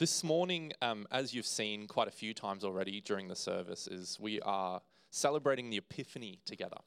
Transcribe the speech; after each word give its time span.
This 0.00 0.24
morning, 0.24 0.72
um, 0.80 1.06
as 1.10 1.34
you've 1.34 1.44
seen 1.44 1.86
quite 1.86 2.08
a 2.08 2.10
few 2.10 2.32
times 2.32 2.64
already 2.64 3.02
during 3.02 3.28
the 3.28 3.36
service, 3.36 3.86
is 3.86 4.16
we 4.18 4.40
are 4.40 4.80
celebrating 5.10 5.68
the 5.68 5.76
Epiphany 5.76 6.38
together. 6.46 6.78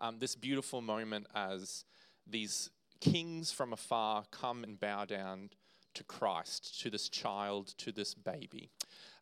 Um, 0.00 0.20
this 0.20 0.34
beautiful 0.34 0.80
moment 0.80 1.26
as 1.34 1.84
these 2.26 2.70
kings 2.98 3.52
from 3.52 3.74
afar 3.74 4.24
come 4.30 4.64
and 4.64 4.80
bow 4.80 5.04
down 5.04 5.50
to 5.92 6.04
Christ, 6.04 6.80
to 6.80 6.88
this 6.88 7.10
child, 7.10 7.74
to 7.76 7.92
this 7.92 8.14
baby. 8.14 8.70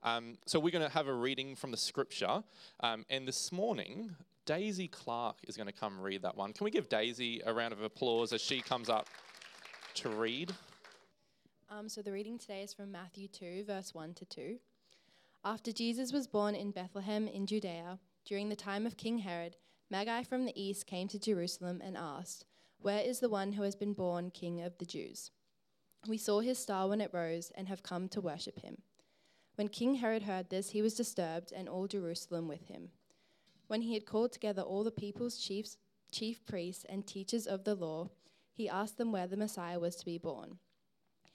Um, 0.05 0.39
so 0.47 0.61
we're 0.61 0.71
going 0.71 0.87
to 0.87 0.95
have 0.95 1.09
a 1.09 1.13
reading 1.13 1.57
from 1.57 1.73
the 1.73 1.77
scripture. 1.77 2.45
Um, 2.79 3.05
and 3.11 3.27
this 3.27 3.51
morning, 3.51 4.15
Daisy 4.47 4.87
Clark 4.87 5.39
is 5.49 5.57
going 5.57 5.67
to 5.67 5.73
come 5.73 6.01
read 6.01 6.23
that 6.23 6.37
one. 6.37 6.53
Can 6.53 6.67
we 6.67 6.71
give 6.71 6.89
Daisy 6.89 7.41
a 7.45 7.53
round 7.53 7.73
of 7.73 7.83
applause 7.83 8.33
as 8.33 8.41
she 8.41 8.61
comes 8.61 8.89
up 8.89 9.09
to 9.95 10.09
read? 10.09 10.55
Um, 11.71 11.89
so 11.89 12.03
the 12.03 12.13
reading 12.13 12.39
today 12.39 12.63
is 12.63 12.75
from 12.75 12.93
Matthew 12.93 13.27
2, 13.27 13.65
verse 13.67 13.95
1 13.95 14.15
to 14.15 14.25
2. 14.27 14.59
After 15.45 15.73
Jesus 15.73 16.13
was 16.13 16.27
born 16.27 16.55
in 16.55 16.71
Bethlehem 16.71 17.27
in 17.27 17.47
Judea, 17.47 17.99
during 18.27 18.49
the 18.49 18.57
time 18.57 18.87
of 18.87 18.99
King 18.99 19.19
Herod, 19.19 19.57
Magi 19.91 20.25
from 20.25 20.45
the 20.45 20.63
east 20.63 20.87
came 20.87 21.09
to 21.09 21.19
Jerusalem 21.19 21.81
and 21.83 21.97
asked, 21.97 22.45
Where 22.81 23.01
is 23.01 23.21
the 23.21 23.31
one 23.31 23.53
who 23.53 23.63
has 23.63 23.77
been 23.77 23.95
born 23.95 24.31
King 24.31 24.61
of 24.61 24.77
the 24.79 24.85
Jews? 24.85 25.31
We 26.07 26.19
saw 26.19 26.41
his 26.41 26.59
star 26.59 26.89
when 26.89 27.01
it 27.01 27.15
rose 27.15 27.51
and 27.57 27.67
have 27.69 27.83
come 27.83 28.09
to 28.11 28.21
worship 28.21 28.61
him. 28.61 28.83
When 29.55 29.69
King 29.69 29.97
Herod 29.97 30.25
heard 30.25 30.51
this, 30.51 30.71
he 30.71 30.83
was 30.83 30.95
disturbed, 30.95 31.51
and 31.51 31.69
all 31.69 31.87
Jerusalem 31.87 32.47
with 32.47 32.67
him. 32.67 32.91
When 33.69 33.83
he 33.83 33.95
had 33.95 34.05
called 34.05 34.33
together 34.33 34.63
all 34.63 34.85
the 34.85 34.91
people's 34.91 35.39
chiefs, 35.39 35.79
chief 36.13 36.45
priests 36.45 36.85
and 36.89 37.07
teachers 37.07 37.47
of 37.47 37.65
the 37.65 37.75
law, 37.75 38.11
he 38.53 38.69
asked 38.69 38.99
them 38.99 39.13
where 39.13 39.27
the 39.27 39.37
Messiah 39.37 39.81
was 39.81 39.97
to 39.97 40.05
be 40.05 40.19
born. 40.19 40.59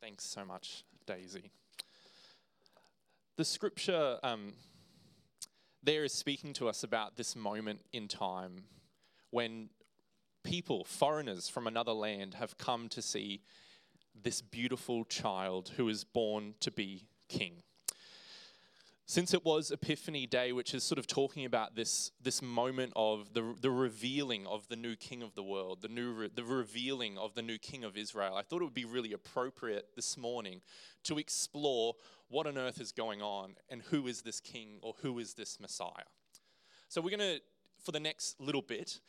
Thanks 0.00 0.24
so 0.24 0.46
much, 0.46 0.84
Daisy. 1.06 1.50
The 3.36 3.44
scripture 3.44 4.18
um, 4.22 4.54
there 5.82 6.04
is 6.04 6.12
speaking 6.12 6.54
to 6.54 6.68
us 6.68 6.82
about 6.82 7.16
this 7.16 7.36
moment 7.36 7.80
in 7.92 8.08
time 8.08 8.64
when 9.30 9.68
people, 10.42 10.84
foreigners 10.84 11.48
from 11.48 11.66
another 11.66 11.92
land, 11.92 12.34
have 12.34 12.56
come 12.56 12.88
to 12.88 13.02
see 13.02 13.42
this 14.22 14.40
beautiful 14.40 15.04
child 15.04 15.72
who 15.76 15.88
is 15.88 16.02
born 16.02 16.54
to 16.60 16.70
be 16.70 17.06
king 17.28 17.62
since 19.10 19.34
it 19.34 19.44
was 19.44 19.72
Epiphany 19.72 20.24
Day, 20.24 20.52
which 20.52 20.72
is 20.72 20.84
sort 20.84 21.00
of 21.00 21.08
talking 21.08 21.44
about 21.44 21.74
this, 21.74 22.12
this 22.22 22.40
moment 22.40 22.92
of 22.94 23.34
the, 23.34 23.56
the 23.60 23.68
revealing 23.68 24.46
of 24.46 24.68
the 24.68 24.76
new 24.76 24.94
king 24.94 25.20
of 25.20 25.34
the 25.34 25.42
world, 25.42 25.82
the, 25.82 25.88
new 25.88 26.12
re, 26.12 26.30
the 26.32 26.44
revealing 26.44 27.18
of 27.18 27.34
the 27.34 27.42
new 27.42 27.58
king 27.58 27.82
of 27.82 27.96
Israel, 27.96 28.36
I 28.36 28.42
thought 28.42 28.62
it 28.62 28.66
would 28.66 28.72
be 28.72 28.84
really 28.84 29.12
appropriate 29.12 29.96
this 29.96 30.16
morning 30.16 30.60
to 31.02 31.18
explore 31.18 31.94
what 32.28 32.46
on 32.46 32.56
earth 32.56 32.80
is 32.80 32.92
going 32.92 33.20
on 33.20 33.56
and 33.68 33.82
who 33.82 34.06
is 34.06 34.22
this 34.22 34.38
king 34.38 34.78
or 34.80 34.94
who 35.02 35.18
is 35.18 35.34
this 35.34 35.58
Messiah. 35.58 36.06
So 36.88 37.00
we're 37.00 37.16
going 37.16 37.38
to, 37.38 37.40
for 37.82 37.90
the 37.90 37.98
next 37.98 38.40
little 38.40 38.62
bit, 38.62 39.00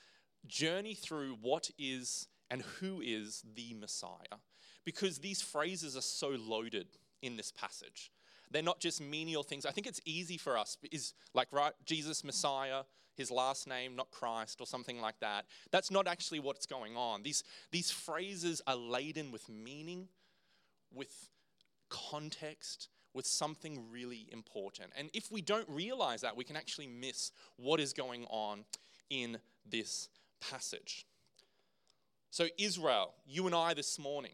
journey 0.48 0.96
through 0.96 1.38
what 1.44 1.70
is 1.78 2.28
and 2.50 2.64
who 2.80 3.02
is 3.06 3.44
the 3.56 3.76
Messiah, 3.80 4.40
because 4.84 5.20
these 5.20 5.44
phrases 5.44 5.96
are 5.96 6.02
so 6.02 6.30
loaded 6.30 6.88
in 7.22 7.38
this 7.38 7.52
passage. 7.52 8.12
They're 8.52 8.62
not 8.62 8.80
just 8.80 9.02
menial 9.02 9.44
things. 9.44 9.66
I 9.66 9.72
think 9.72 9.88
it's 9.88 10.02
easy 10.06 10.38
for 10.38 10.58
us, 10.58 10.78
is 10.92 11.14
like, 11.34 11.48
right, 11.52 11.74
Jesus, 11.86 12.24
Messiah, 12.24 12.84
his 13.16 13.32
last 13.32 13.68
name, 13.68 13.96
not 13.96 14.12
Christ, 14.12 14.62
or 14.62 14.68
something 14.68 15.00
like 15.00 15.20
that. 15.20 15.46
That's 15.72 15.92
not 15.92 16.08
actually 16.08 16.40
what's 16.40 16.66
going 16.66 16.96
on. 16.96 17.24
These, 17.24 17.44
these 17.72 17.92
phrases 17.92 18.62
are 18.68 18.76
laden 18.76 19.32
with 19.32 19.48
meaning, 19.50 20.08
with 20.94 21.30
context, 21.90 22.90
with 23.14 23.26
something 23.26 23.92
really 23.92 24.28
important. 24.32 24.92
And 24.98 25.10
if 25.14 25.32
we 25.32 25.42
don't 25.42 25.68
realize 25.70 26.22
that, 26.22 26.38
we 26.38 26.44
can 26.44 26.56
actually 26.56 26.88
miss 26.88 27.32
what 27.58 27.80
is 27.80 27.94
going 27.94 28.26
on 28.30 28.66
in 29.10 29.38
this 29.70 30.10
passage. 30.40 31.06
So, 32.30 32.48
Israel, 32.58 33.14
you 33.28 33.46
and 33.46 33.54
I 33.54 33.74
this 33.74 34.00
morning, 34.00 34.32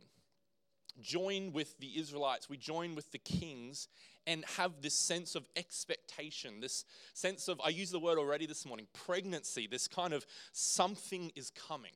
join 1.02 1.54
with 1.54 1.78
the 1.80 1.98
Israelites, 1.98 2.50
we 2.50 2.58
join 2.58 2.96
with 2.96 3.12
the 3.12 3.18
kings 3.18 3.88
and 4.26 4.44
have 4.58 4.82
this 4.82 4.94
sense 4.94 5.36
of 5.36 5.48
expectation, 5.56 6.60
this 6.60 6.86
sense 7.14 7.48
of, 7.48 7.62
I 7.64 7.70
used 7.70 7.94
the 7.94 8.00
word 8.00 8.18
already 8.18 8.46
this 8.46 8.66
morning, 8.66 8.88
pregnancy, 8.94 9.68
this 9.68 9.88
kind 9.88 10.14
of 10.14 10.26
something 10.52 11.32
is 11.36 11.50
coming. 11.52 11.94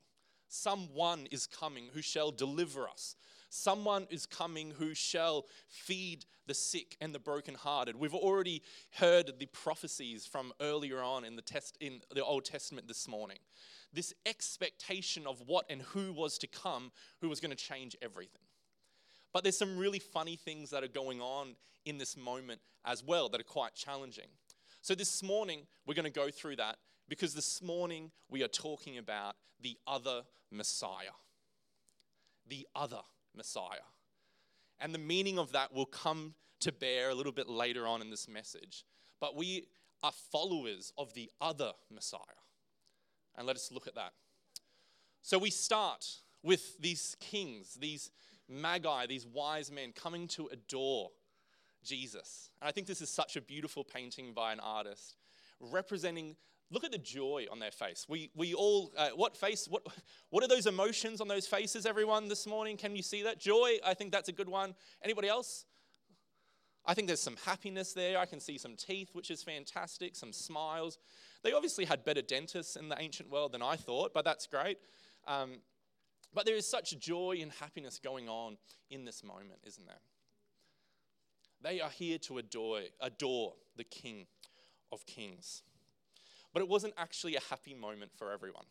Someone 0.48 1.26
is 1.30 1.46
coming 1.46 1.88
who 1.94 2.02
shall 2.02 2.30
deliver 2.30 2.88
us. 2.88 3.16
Someone 3.48 4.06
is 4.10 4.24
coming 4.24 4.72
who 4.78 4.94
shall 4.94 5.46
feed 5.68 6.24
the 6.46 6.54
sick 6.54 6.96
and 7.02 7.14
the 7.14 7.18
brokenhearted. 7.18 7.96
We've 7.96 8.14
already 8.14 8.62
heard 8.92 9.32
the 9.38 9.46
prophecies 9.46 10.26
from 10.26 10.52
earlier 10.60 11.02
on 11.02 11.24
in 11.24 11.36
the, 11.36 11.42
test, 11.42 11.76
in 11.80 12.00
the 12.14 12.24
Old 12.24 12.46
Testament 12.46 12.88
this 12.88 13.06
morning. 13.06 13.38
This 13.92 14.14
expectation 14.24 15.26
of 15.26 15.42
what 15.46 15.66
and 15.68 15.82
who 15.82 16.12
was 16.14 16.38
to 16.38 16.46
come, 16.46 16.92
who 17.20 17.28
was 17.28 17.40
going 17.40 17.50
to 17.50 17.56
change 17.56 17.94
everything. 18.00 18.41
But 19.32 19.42
there's 19.42 19.58
some 19.58 19.78
really 19.78 19.98
funny 19.98 20.36
things 20.36 20.70
that 20.70 20.84
are 20.84 20.88
going 20.88 21.20
on 21.20 21.56
in 21.84 21.98
this 21.98 22.16
moment 22.16 22.60
as 22.84 23.02
well 23.02 23.28
that 23.30 23.40
are 23.40 23.44
quite 23.44 23.74
challenging. 23.74 24.28
So 24.82 24.94
this 24.94 25.22
morning, 25.22 25.62
we're 25.86 25.94
going 25.94 26.04
to 26.04 26.10
go 26.10 26.30
through 26.30 26.56
that 26.56 26.76
because 27.08 27.34
this 27.34 27.62
morning 27.62 28.10
we 28.28 28.42
are 28.42 28.48
talking 28.48 28.98
about 28.98 29.36
the 29.60 29.76
other 29.86 30.22
Messiah. 30.50 31.14
The 32.48 32.66
other 32.74 33.00
Messiah. 33.34 33.86
And 34.80 34.94
the 34.94 34.98
meaning 34.98 35.38
of 35.38 35.52
that 35.52 35.72
will 35.72 35.86
come 35.86 36.34
to 36.60 36.72
bear 36.72 37.10
a 37.10 37.14
little 37.14 37.32
bit 37.32 37.48
later 37.48 37.86
on 37.86 38.00
in 38.00 38.10
this 38.10 38.28
message. 38.28 38.84
But 39.20 39.36
we 39.36 39.66
are 40.02 40.12
followers 40.32 40.92
of 40.98 41.14
the 41.14 41.30
other 41.40 41.72
Messiah. 41.92 42.20
And 43.36 43.46
let 43.46 43.56
us 43.56 43.70
look 43.72 43.86
at 43.86 43.94
that. 43.94 44.12
So 45.22 45.38
we 45.38 45.50
start 45.50 46.04
with 46.42 46.78
these 46.78 47.16
kings, 47.20 47.74
these 47.74 48.10
magi, 48.52 49.06
these 49.06 49.26
wise 49.26 49.70
men 49.70 49.92
coming 49.92 50.28
to 50.28 50.48
adore 50.52 51.10
Jesus. 51.82 52.50
And 52.60 52.68
I 52.68 52.72
think 52.72 52.86
this 52.86 53.00
is 53.00 53.10
such 53.10 53.36
a 53.36 53.40
beautiful 53.40 53.84
painting 53.84 54.32
by 54.34 54.52
an 54.52 54.60
artist 54.60 55.16
representing 55.60 56.36
look 56.72 56.84
at 56.84 56.90
the 56.90 56.98
joy 56.98 57.46
on 57.52 57.58
their 57.58 57.70
face. 57.70 58.06
We, 58.08 58.30
we 58.34 58.54
all 58.54 58.92
uh, 58.96 59.10
what 59.10 59.36
face 59.36 59.66
what, 59.68 59.86
what 60.30 60.42
are 60.42 60.48
those 60.48 60.66
emotions 60.66 61.20
on 61.20 61.28
those 61.28 61.46
faces 61.46 61.86
everyone 61.86 62.28
this 62.28 62.46
morning? 62.46 62.76
Can 62.76 62.96
you 62.96 63.02
see 63.02 63.22
that? 63.22 63.38
Joy 63.38 63.78
i 63.84 63.94
think 63.94 64.10
that's 64.10 64.28
a 64.28 64.32
good 64.32 64.48
one. 64.48 64.74
Anybody 65.02 65.28
else? 65.28 65.66
I 66.84 66.94
think 66.94 67.06
there's 67.06 67.20
some 67.20 67.36
happiness 67.44 67.92
there. 67.92 68.18
I 68.18 68.26
can 68.26 68.40
see 68.40 68.58
some 68.58 68.74
teeth 68.74 69.10
which 69.12 69.30
is 69.30 69.42
fantastic 69.42 70.16
some 70.16 70.32
smiles. 70.32 70.98
They 71.42 71.52
obviously 71.52 71.84
had 71.84 72.04
better 72.04 72.22
dentists 72.22 72.76
in 72.76 72.88
the 72.88 73.00
ancient 73.00 73.30
world 73.30 73.52
than 73.52 73.62
i 73.62 73.76
thought 73.76 74.12
but 74.14 74.24
that's 74.24 74.46
great. 74.46 74.78
Um, 75.28 75.58
but 76.34 76.46
there 76.46 76.56
is 76.56 76.68
such 76.68 76.98
joy 76.98 77.38
and 77.40 77.52
happiness 77.52 77.98
going 77.98 78.28
on 78.28 78.56
in 78.90 79.04
this 79.04 79.22
moment, 79.22 79.60
isn't 79.64 79.86
there? 79.86 80.00
They 81.62 81.80
are 81.80 81.90
here 81.90 82.18
to 82.18 82.38
adore, 82.38 82.80
adore 83.00 83.54
the 83.76 83.84
King 83.84 84.26
of 84.90 85.06
Kings. 85.06 85.62
But 86.52 86.62
it 86.62 86.68
wasn't 86.68 86.94
actually 86.98 87.36
a 87.36 87.40
happy 87.50 87.74
moment 87.74 88.12
for 88.16 88.32
everyone. 88.32 88.64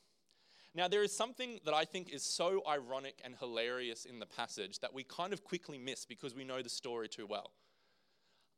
Now, 0.74 0.88
there 0.88 1.04
is 1.04 1.16
something 1.16 1.60
that 1.66 1.74
I 1.74 1.84
think 1.84 2.10
is 2.10 2.24
so 2.24 2.62
ironic 2.68 3.16
and 3.24 3.36
hilarious 3.36 4.06
in 4.06 4.20
the 4.20 4.26
passage 4.26 4.80
that 4.80 4.94
we 4.94 5.04
kind 5.04 5.34
of 5.34 5.44
quickly 5.44 5.78
miss 5.78 6.06
because 6.06 6.34
we 6.34 6.46
know 6.46 6.62
the 6.62 6.70
story 6.70 7.10
too 7.10 7.28
well. 7.28 7.52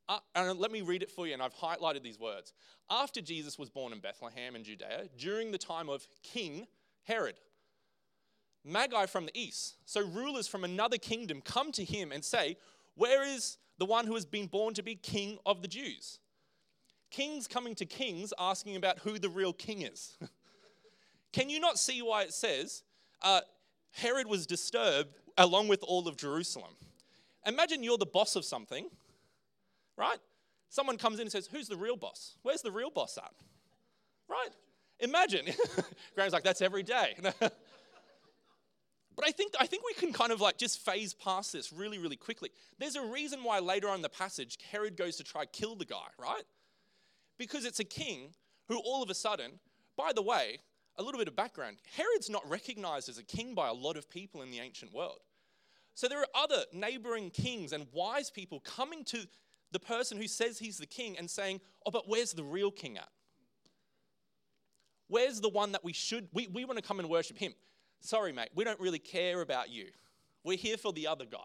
Uh, 0.08 0.18
and 0.34 0.58
let 0.58 0.70
me 0.70 0.82
read 0.82 1.02
it 1.02 1.10
for 1.10 1.26
you, 1.26 1.32
and 1.32 1.42
I've 1.42 1.54
highlighted 1.54 2.02
these 2.02 2.18
words. 2.18 2.52
After 2.90 3.20
Jesus 3.20 3.58
was 3.58 3.70
born 3.70 3.92
in 3.92 4.00
Bethlehem 4.00 4.54
in 4.54 4.62
Judea, 4.62 5.08
during 5.18 5.50
the 5.50 5.58
time 5.58 5.88
of 5.88 6.06
King 6.22 6.66
Herod, 7.04 7.36
Magi 8.64 9.06
from 9.06 9.26
the 9.26 9.38
east, 9.38 9.76
so 9.84 10.00
rulers 10.00 10.46
from 10.46 10.64
another 10.64 10.96
kingdom, 10.96 11.40
come 11.42 11.72
to 11.72 11.84
him 11.84 12.12
and 12.12 12.24
say, 12.24 12.56
Where 12.94 13.22
is 13.22 13.58
the 13.78 13.84
one 13.84 14.06
who 14.06 14.14
has 14.14 14.24
been 14.24 14.46
born 14.46 14.74
to 14.74 14.82
be 14.82 14.94
king 14.94 15.38
of 15.44 15.62
the 15.62 15.68
Jews? 15.68 16.20
Kings 17.10 17.46
coming 17.46 17.74
to 17.76 17.86
kings 17.86 18.32
asking 18.38 18.76
about 18.76 18.98
who 19.00 19.18
the 19.18 19.28
real 19.28 19.52
king 19.52 19.82
is. 19.82 20.16
Can 21.32 21.50
you 21.50 21.60
not 21.60 21.78
see 21.78 22.00
why 22.02 22.22
it 22.22 22.32
says 22.32 22.82
uh, 23.22 23.40
Herod 23.90 24.26
was 24.26 24.46
disturbed 24.46 25.14
along 25.36 25.68
with 25.68 25.82
all 25.82 26.08
of 26.08 26.16
Jerusalem? 26.16 26.72
Imagine 27.46 27.82
you're 27.82 27.98
the 27.98 28.06
boss 28.06 28.36
of 28.36 28.44
something 28.44 28.88
right? 29.96 30.18
Someone 30.68 30.98
comes 30.98 31.16
in 31.16 31.22
and 31.22 31.32
says, 31.32 31.48
Who's 31.50 31.68
the 31.68 31.76
real 31.76 31.96
boss? 31.96 32.36
Where's 32.42 32.62
the 32.62 32.70
real 32.70 32.90
boss 32.90 33.18
at? 33.18 33.32
Right? 34.28 34.50
Imagine. 35.00 35.46
Graham's 36.14 36.32
like, 36.32 36.44
That's 36.44 36.62
every 36.62 36.82
day. 36.82 37.16
but 39.16 39.26
I 39.26 39.30
think, 39.30 39.54
I 39.60 39.66
think 39.66 39.84
we 39.86 39.94
can 39.94 40.12
kind 40.12 40.32
of 40.32 40.40
like 40.40 40.58
just 40.58 40.84
phase 40.84 41.14
past 41.14 41.52
this 41.52 41.72
really, 41.72 41.98
really 41.98 42.16
quickly. 42.16 42.50
There's 42.78 42.96
a 42.96 43.02
reason 43.02 43.44
why 43.44 43.60
later 43.60 43.88
on 43.88 43.96
in 43.96 44.02
the 44.02 44.08
passage, 44.08 44.58
Herod 44.70 44.96
goes 44.96 45.16
to 45.16 45.24
try 45.24 45.44
kill 45.46 45.76
the 45.76 45.84
guy, 45.84 46.06
right? 46.18 46.42
Because 47.38 47.64
it's 47.64 47.80
a 47.80 47.84
king 47.84 48.34
who 48.68 48.78
all 48.78 49.02
of 49.02 49.10
a 49.10 49.14
sudden, 49.14 49.52
by 49.96 50.12
the 50.14 50.22
way, 50.22 50.58
a 50.96 51.02
little 51.02 51.18
bit 51.18 51.28
of 51.28 51.36
background 51.36 51.78
Herod's 51.96 52.30
not 52.30 52.48
recognized 52.48 53.08
as 53.08 53.18
a 53.18 53.24
king 53.24 53.54
by 53.54 53.68
a 53.68 53.72
lot 53.72 53.96
of 53.96 54.08
people 54.08 54.42
in 54.42 54.50
the 54.50 54.60
ancient 54.60 54.92
world. 54.92 55.18
So 55.94 56.08
there 56.08 56.20
are 56.20 56.26
other 56.34 56.64
neighboring 56.72 57.30
kings 57.30 57.72
and 57.72 57.86
wise 57.92 58.30
people 58.30 58.60
coming 58.60 59.04
to 59.06 59.26
the 59.70 59.78
person 59.78 60.18
who 60.18 60.26
says 60.26 60.58
he's 60.58 60.78
the 60.78 60.86
king 60.86 61.16
and 61.18 61.30
saying, 61.30 61.60
Oh, 61.86 61.90
but 61.90 62.08
where's 62.08 62.32
the 62.32 62.44
real 62.44 62.70
king 62.70 62.96
at? 62.96 63.08
Where's 65.08 65.40
the 65.40 65.48
one 65.48 65.72
that 65.72 65.84
we 65.84 65.92
should, 65.92 66.28
we, 66.32 66.48
we 66.48 66.64
want 66.64 66.78
to 66.78 66.82
come 66.82 66.98
and 66.98 67.08
worship 67.08 67.38
him? 67.38 67.54
Sorry, 68.04 68.32
mate, 68.32 68.50
we 68.54 68.64
don't 68.64 68.78
really 68.80 68.98
care 68.98 69.40
about 69.40 69.70
you. 69.70 69.86
We're 70.44 70.58
here 70.58 70.76
for 70.76 70.92
the 70.92 71.06
other 71.06 71.24
guy, 71.24 71.38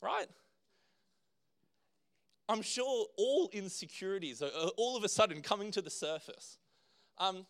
right? 0.00 0.26
I'm 2.48 2.62
sure 2.62 3.06
all 3.16 3.48
insecurities 3.52 4.42
are 4.42 4.48
all 4.76 4.96
of 4.96 5.04
a 5.04 5.08
sudden 5.08 5.40
coming 5.40 5.70
to 5.70 5.80
the 5.80 5.88
surface. 5.88 6.58
Um, 7.16 7.46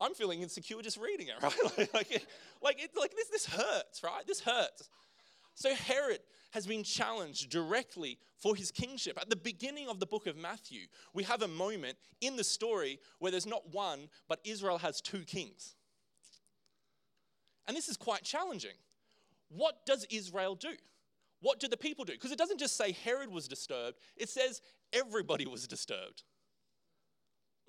I'm 0.00 0.14
feeling 0.14 0.40
insecure 0.40 0.80
just 0.80 0.96
reading 0.96 1.28
it, 1.28 1.34
right? 1.42 1.54
like, 1.76 1.92
like, 1.92 2.26
like, 2.62 2.82
it, 2.82 2.92
like 2.98 3.14
this, 3.14 3.28
this 3.28 3.44
hurts, 3.44 4.02
right? 4.02 4.26
This 4.26 4.40
hurts. 4.40 4.88
So 5.54 5.74
Herod 5.74 6.20
has 6.52 6.66
been 6.66 6.82
challenged 6.82 7.50
directly 7.50 8.18
for 8.38 8.56
his 8.56 8.70
kingship. 8.70 9.18
At 9.20 9.28
the 9.28 9.36
beginning 9.36 9.90
of 9.90 10.00
the 10.00 10.06
book 10.06 10.26
of 10.26 10.38
Matthew, 10.38 10.86
we 11.12 11.24
have 11.24 11.42
a 11.42 11.48
moment 11.48 11.98
in 12.22 12.36
the 12.36 12.44
story 12.44 12.98
where 13.18 13.30
there's 13.30 13.44
not 13.44 13.74
one, 13.74 14.08
but 14.28 14.40
Israel 14.44 14.78
has 14.78 15.02
two 15.02 15.24
kings. 15.24 15.74
And 17.70 17.76
this 17.76 17.88
is 17.88 17.96
quite 17.96 18.24
challenging. 18.24 18.74
What 19.48 19.86
does 19.86 20.04
Israel 20.10 20.56
do? 20.56 20.72
What 21.40 21.60
do 21.60 21.68
the 21.68 21.76
people 21.76 22.04
do? 22.04 22.14
Because 22.14 22.32
it 22.32 22.36
doesn't 22.36 22.58
just 22.58 22.76
say 22.76 22.90
Herod 22.90 23.30
was 23.30 23.46
disturbed, 23.46 24.00
it 24.16 24.28
says 24.28 24.60
everybody 24.92 25.46
was 25.46 25.68
disturbed. 25.68 26.24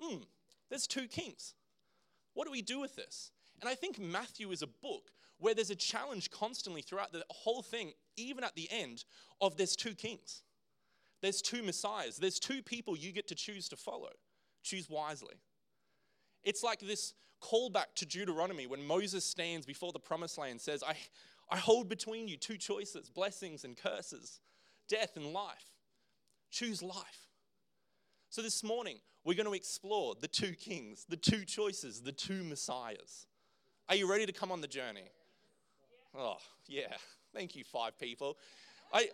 Hmm, 0.00 0.22
there's 0.68 0.88
two 0.88 1.06
kings. 1.06 1.54
What 2.34 2.46
do 2.46 2.50
we 2.50 2.62
do 2.62 2.80
with 2.80 2.96
this? 2.96 3.30
And 3.60 3.70
I 3.70 3.76
think 3.76 4.00
Matthew 4.00 4.50
is 4.50 4.62
a 4.62 4.66
book 4.66 5.12
where 5.38 5.54
there's 5.54 5.70
a 5.70 5.76
challenge 5.76 6.32
constantly 6.32 6.82
throughout 6.82 7.12
the 7.12 7.22
whole 7.30 7.62
thing, 7.62 7.92
even 8.16 8.42
at 8.42 8.56
the 8.56 8.66
end, 8.72 9.04
of 9.40 9.56
there's 9.56 9.76
two 9.76 9.94
kings. 9.94 10.42
There's 11.20 11.40
two 11.40 11.62
messiahs. 11.62 12.16
There's 12.16 12.40
two 12.40 12.60
people 12.60 12.96
you 12.96 13.12
get 13.12 13.28
to 13.28 13.36
choose 13.36 13.68
to 13.68 13.76
follow. 13.76 14.10
Choose 14.64 14.90
wisely. 14.90 15.36
It's 16.42 16.64
like 16.64 16.80
this 16.80 17.14
callback 17.42 17.94
to 17.96 18.06
Deuteronomy 18.06 18.66
when 18.66 18.86
Moses 18.86 19.24
stands 19.24 19.66
before 19.66 19.92
the 19.92 19.98
promised 19.98 20.38
land 20.38 20.52
and 20.52 20.60
says, 20.60 20.82
I, 20.82 20.94
I 21.50 21.58
hold 21.58 21.88
between 21.88 22.28
you 22.28 22.36
two 22.36 22.56
choices 22.56 23.10
blessings 23.10 23.64
and 23.64 23.76
curses, 23.76 24.40
death 24.88 25.16
and 25.16 25.32
life. 25.32 25.70
Choose 26.50 26.82
life. 26.82 27.28
So 28.30 28.42
this 28.42 28.62
morning, 28.62 28.98
we're 29.24 29.34
going 29.36 29.46
to 29.46 29.54
explore 29.54 30.14
the 30.20 30.28
two 30.28 30.52
kings, 30.52 31.04
the 31.08 31.16
two 31.16 31.44
choices, 31.44 32.00
the 32.00 32.12
two 32.12 32.42
messiahs. 32.42 33.26
Are 33.88 33.94
you 33.94 34.10
ready 34.10 34.26
to 34.26 34.32
come 34.32 34.50
on 34.50 34.60
the 34.60 34.66
journey? 34.66 35.10
Oh, 36.16 36.36
yeah. 36.66 36.94
Thank 37.34 37.56
you, 37.56 37.64
five 37.64 37.98
people. 37.98 38.38
I, 38.92 39.08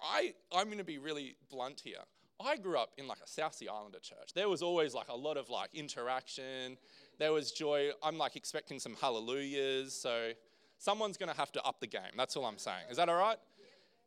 I, 0.00 0.34
I'm 0.52 0.66
going 0.66 0.78
to 0.78 0.84
be 0.84 0.98
really 0.98 1.36
blunt 1.50 1.80
here. 1.84 1.98
I 2.40 2.56
grew 2.56 2.76
up 2.76 2.90
in 2.96 3.06
like 3.06 3.18
a 3.24 3.28
South 3.28 3.54
Sea 3.54 3.68
Islander 3.68 4.00
church. 4.00 4.32
There 4.34 4.48
was 4.48 4.62
always 4.62 4.94
like 4.94 5.08
a 5.08 5.16
lot 5.16 5.36
of 5.36 5.48
like 5.48 5.70
interaction. 5.74 6.76
There 7.18 7.32
was 7.32 7.52
joy. 7.52 7.90
I'm 8.02 8.18
like 8.18 8.36
expecting 8.36 8.78
some 8.78 8.96
hallelujahs. 9.00 9.94
So 9.94 10.32
someone's 10.78 11.16
going 11.16 11.30
to 11.30 11.36
have 11.36 11.52
to 11.52 11.62
up 11.62 11.80
the 11.80 11.86
game. 11.86 12.12
That's 12.16 12.36
all 12.36 12.44
I'm 12.44 12.58
saying. 12.58 12.84
Is 12.90 12.96
that 12.96 13.08
all 13.08 13.16
right? 13.16 13.38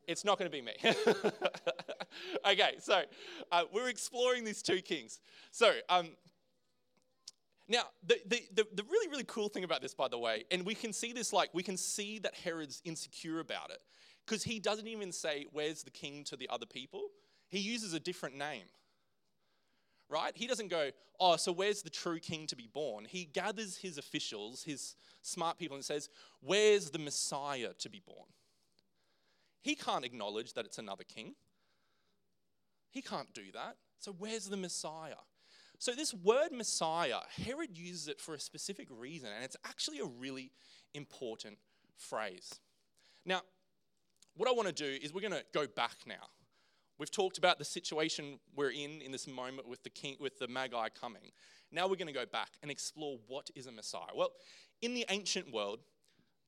It's 0.08 0.24
not 0.24 0.38
going 0.38 0.52
to 0.52 0.56
be 0.56 0.62
me. 0.62 0.74
okay, 2.52 2.76
so 2.80 3.04
uh, 3.52 3.64
we're 3.74 3.90
exploring 3.90 4.44
these 4.44 4.62
two 4.62 4.82
kings. 4.82 5.20
So 5.52 5.72
um, 5.90 6.10
now, 7.68 7.84
the, 8.06 8.20
the, 8.28 8.44
the, 8.54 8.68
the, 8.76 8.84
really, 8.84 9.08
really 9.10 9.24
cool 9.24 9.50
thing 9.50 9.64
about 9.64 9.82
this, 9.82 9.94
by 9.94 10.08
the 10.08 10.20
way, 10.20 10.44
and 10.52 10.66
we 10.66 10.76
can 10.76 10.94
see 10.94 11.14
this 11.14 11.34
like, 11.34 11.50
we 11.54 11.64
can 11.64 11.78
see 11.78 12.20
that 12.20 12.36
Herod's 12.36 12.82
insecure 12.86 13.40
about 13.40 13.72
it, 13.72 13.80
because 14.26 14.44
he 14.44 14.60
doesn't 14.60 14.88
even 14.88 15.12
say, 15.12 15.48
Where's 15.52 15.84
the 15.84 15.90
king 15.90 16.24
to 16.26 16.36
the 16.36 16.48
other 16.50 16.68
people? 16.68 17.08
He 17.48 17.60
uses 17.60 17.94
a 17.94 18.00
different 18.00 18.36
name, 18.38 18.66
right? 20.10 20.32
He 20.36 20.48
doesn't 20.48 20.70
go, 20.70 20.92
Oh, 21.20 21.38
so 21.38 21.52
where's 21.52 21.82
the 21.82 21.90
true 21.90 22.20
king 22.20 22.48
to 22.48 22.56
be 22.56 22.68
born? 22.72 23.06
He 23.06 23.26
gathers 23.26 23.78
his 23.78 23.98
officials, 23.98 24.64
his 24.64 24.96
smart 25.22 25.58
people, 25.58 25.76
and 25.76 25.86
says, 25.86 26.10
Where's 26.42 26.90
the 26.90 27.00
Messiah 27.00 27.74
to 27.80 27.90
be 27.90 28.02
born? 28.06 28.30
He 29.62 29.76
can't 29.76 30.06
acknowledge 30.06 30.54
that 30.54 30.66
it's 30.66 30.78
another 30.78 31.04
king. 31.04 31.34
He 32.92 33.02
can't 33.02 33.34
do 33.34 33.52
that. 33.54 33.78
So, 34.00 34.14
where's 34.18 34.46
the 34.46 34.58
Messiah? 34.58 35.16
So, 35.80 35.94
this 35.94 36.14
word 36.14 36.52
Messiah, 36.52 37.20
Herod 37.36 37.78
uses 37.78 38.08
it 38.08 38.22
for 38.22 38.36
a 38.36 38.40
specific 38.40 38.88
reason, 38.92 39.30
and 39.34 39.44
it's 39.44 39.58
actually 39.66 40.00
a 40.00 40.06
really 40.06 40.52
important 40.94 41.58
phrase. 41.98 42.60
Now, 43.26 43.42
what 44.38 44.50
I 44.50 44.54
want 44.54 44.68
to 44.68 44.74
do 44.74 44.98
is 45.02 45.14
we're 45.14 45.22
going 45.22 45.34
to 45.34 45.46
go 45.54 45.66
back 45.68 45.96
now. 46.06 46.30
We've 46.98 47.12
talked 47.12 47.38
about 47.38 47.60
the 47.60 47.66
situation 47.66 48.40
we're 48.56 48.72
in 48.72 49.02
in 49.02 49.12
this 49.12 49.28
moment 49.28 49.68
with 49.68 49.84
the 49.84 49.90
king, 49.90 50.16
with 50.20 50.40
the 50.40 50.48
Magi 50.48 50.88
coming. 50.90 51.32
Now 51.72 51.88
we're 51.88 51.98
going 51.98 52.08
to 52.08 52.14
go 52.14 52.26
back 52.26 52.52
and 52.62 52.72
explore 52.72 53.18
what 53.28 53.50
is 53.56 53.68
a 53.68 53.72
Messiah. 53.72 54.16
Well, 54.16 54.32
in 54.82 54.94
the 54.94 55.06
ancient 55.10 55.52
world, 55.52 55.80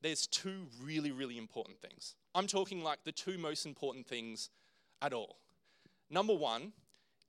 there's 0.00 0.26
two 0.26 0.66
really, 0.82 1.10
really 1.10 1.36
important 1.36 1.80
things. 1.80 2.14
I'm 2.34 2.46
talking 2.46 2.82
like 2.82 3.00
the 3.04 3.12
two 3.12 3.36
most 3.36 3.66
important 3.66 4.06
things 4.06 4.48
at 5.02 5.12
all. 5.12 5.36
Number 6.08 6.34
one 6.34 6.72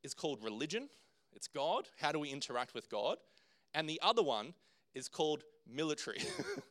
is 0.03 0.13
called 0.13 0.41
religion, 0.41 0.87
it's 1.33 1.47
God. 1.47 1.89
How 1.99 2.11
do 2.11 2.19
we 2.19 2.29
interact 2.29 2.73
with 2.73 2.89
God? 2.89 3.17
And 3.73 3.87
the 3.87 3.99
other 4.01 4.23
one 4.23 4.53
is 4.95 5.07
called 5.07 5.43
military. 5.67 6.19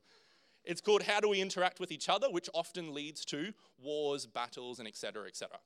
it's 0.65 0.81
called 0.81 1.03
how 1.03 1.21
do 1.21 1.29
we 1.29 1.41
interact 1.41 1.79
with 1.79 1.93
each 1.93 2.09
other, 2.09 2.29
which 2.31 2.49
often 2.55 2.95
leads 2.95 3.25
to 3.27 3.53
wars, 3.81 4.27
battles, 4.27 4.79
and 4.79 4.89
etc. 4.89 5.27
etc. 5.27 5.59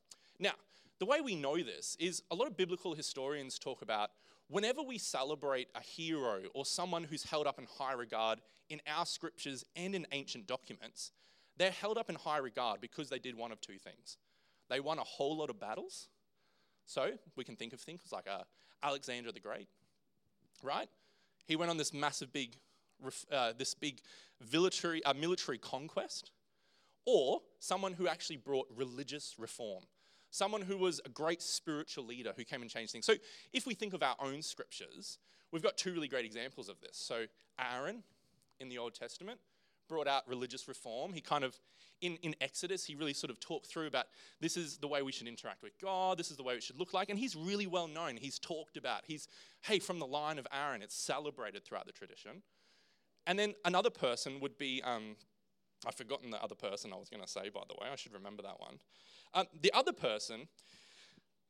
Now, 0.43 0.55
the 0.99 1.07
way 1.07 1.21
we 1.21 1.37
know 1.37 1.57
this 1.57 1.97
is 2.01 2.23
a 2.33 2.35
lot 2.35 2.49
of 2.49 2.57
biblical 2.57 2.95
historians 2.95 3.61
talk 3.61 3.81
about 3.81 4.11
whenever 4.49 4.83
we 4.83 4.99
celebrate 4.99 5.69
a 5.77 5.81
hero 5.81 6.43
or 6.53 6.67
someone 6.67 7.05
who's 7.05 7.23
held 7.23 7.47
up 7.47 7.61
in 7.61 7.67
high 7.79 7.93
regard 7.93 8.41
in 8.69 8.81
our 8.89 9.07
scriptures 9.07 9.65
and 9.77 9.95
in 9.95 10.05
ancient 10.11 10.49
documents, 10.49 11.13
they're 11.57 11.71
held 11.71 11.97
up 11.97 12.11
in 12.11 12.17
high 12.17 12.39
regard 12.39 12.81
because 12.81 13.09
they 13.09 13.21
did 13.21 13.37
one 13.37 13.53
of 13.53 13.61
two 13.61 13.79
things. 13.79 14.19
They 14.69 14.81
won 14.81 14.99
a 14.99 15.05
whole 15.05 15.37
lot 15.37 15.49
of 15.49 15.61
battles. 15.61 16.09
So 16.87 17.13
we 17.37 17.45
can 17.45 17.55
think 17.55 17.73
of 17.73 17.81
things 17.81 18.01
like 18.11 18.27
a, 18.27 18.45
Alexander 18.83 19.31
the 19.31 19.39
Great, 19.39 19.69
right? 20.61 20.89
He 21.47 21.55
went 21.55 21.71
on 21.71 21.77
this 21.77 21.95
massive 21.95 22.33
big, 22.33 22.57
uh, 23.31 23.53
this 23.57 23.75
big 23.75 24.01
military, 24.53 25.05
uh, 25.05 25.15
military 25.15 25.59
conquest, 25.59 26.33
or 27.07 27.43
someone 27.61 27.93
who 27.93 28.09
actually 28.09 28.39
brought 28.39 28.67
religious 28.75 29.37
reform, 29.39 29.85
someone 30.33 30.63
who 30.63 30.77
was 30.77 31.01
a 31.05 31.09
great 31.09 31.41
spiritual 31.41 32.05
leader 32.05 32.33
who 32.37 32.43
came 32.43 32.63
and 32.63 32.71
changed 32.71 32.91
things. 32.91 33.07
So 33.07 33.15
if 33.53 33.67
we 33.67 33.75
think 33.75 33.93
of 33.93 34.03
our 34.03 34.17
own 34.19 34.43
scriptures, 34.43 35.19
we've 35.53 35.63
got 35.63 35.77
two 35.77 35.93
really 35.93 36.09
great 36.09 36.25
examples 36.25 36.69
of 36.69 36.81
this. 36.81 36.97
So 36.97 37.27
Aaron 37.61 38.03
in 38.59 38.69
the 38.69 38.79
Old 38.79 38.95
Testament 38.95 39.39
brought 39.89 40.09
out 40.09 40.27
religious 40.27 40.67
reform. 40.67 41.13
He 41.13 41.21
kind 41.21 41.45
of 41.45 41.61
in, 42.01 42.19
in 42.23 42.35
Exodus, 42.41 42.85
he 42.85 42.97
really 42.97 43.15
sort 43.15 43.31
of 43.31 43.39
talked 43.39 43.67
through 43.67 43.87
about 43.87 44.07
this 44.41 44.57
is 44.57 44.79
the 44.79 44.89
way 44.89 45.03
we 45.03 45.13
should 45.13 45.29
interact 45.29 45.63
with 45.63 45.79
God, 45.79 46.19
this 46.19 46.33
is 46.33 46.37
the 46.37 46.43
way 46.43 46.55
it 46.55 46.63
should 46.63 46.79
look 46.79 46.93
like. 46.93 47.11
And 47.11 47.19
he's 47.19 47.37
really 47.37 47.67
well 47.67 47.87
known. 47.87 48.17
He's 48.17 48.41
talked 48.41 48.77
about, 48.77 49.03
he's, 49.07 49.29
hey, 49.63 49.79
from 49.79 50.01
the 50.01 50.07
line 50.07 50.39
of 50.39 50.47
Aaron, 50.53 50.83
it's 50.83 50.97
celebrated 50.97 51.65
throughout 51.65 51.87
the 51.87 51.93
tradition. 51.93 52.43
And 53.27 53.39
then 53.39 53.55
another 53.65 53.91
person 53.91 54.41
would 54.41 54.59
be, 54.59 54.83
um, 54.83 55.15
I've 55.87 55.95
forgotten 55.95 56.31
the 56.31 56.43
other 56.43 56.57
person 56.57 56.93
I 56.93 56.97
was 56.97 57.09
going 57.09 57.23
to 57.23 57.29
say, 57.29 57.51
by 57.51 57.63
the 57.69 57.75
way. 57.81 57.89
I 57.93 57.97
should 57.97 58.15
remember 58.15 58.43
that 58.43 58.59
one. 58.59 58.79
Um, 59.35 59.47
the 59.61 59.73
other 59.73 59.93
person 59.93 60.49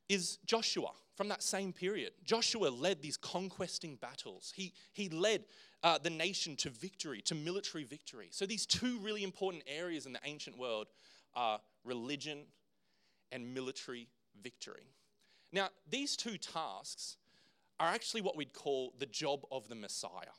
is 0.09 0.39
Joshua 0.45 0.91
from 1.17 1.29
that 1.29 1.43
same 1.43 1.73
period. 1.73 2.13
Joshua 2.25 2.69
led 2.69 3.03
these 3.03 3.17
conquesting 3.17 3.97
battles. 3.97 4.53
He, 4.55 4.73
he 4.93 5.09
led 5.09 5.45
uh, 5.83 5.99
the 5.99 6.11
nation 6.11 6.57
to 6.57 6.71
victory, 6.71 7.21
to 7.23 7.35
military 7.35 7.85
victory. 7.85 8.29
So 8.31 8.47
these 8.47 8.67
two 8.67 8.99
really 8.99 9.25
important 9.25 9.65
areas 9.67 10.07
in 10.07 10.13
the 10.13 10.21
ancient 10.25 10.59
world 10.59 10.89
are 11.35 11.61
religion 11.85 12.45
and 13.31 13.55
military 13.55 14.09
victory. 14.43 14.87
Now, 15.53 15.69
these 15.89 16.17
two 16.17 16.39
tasks 16.39 17.17
are 17.81 17.89
actually 17.89 18.23
what 18.23 18.37
we'd 18.37 18.55
call 18.55 18.95
the 18.99 19.07
job 19.07 19.45
of 19.51 19.69
the 19.69 19.75
Messiah. 19.75 20.37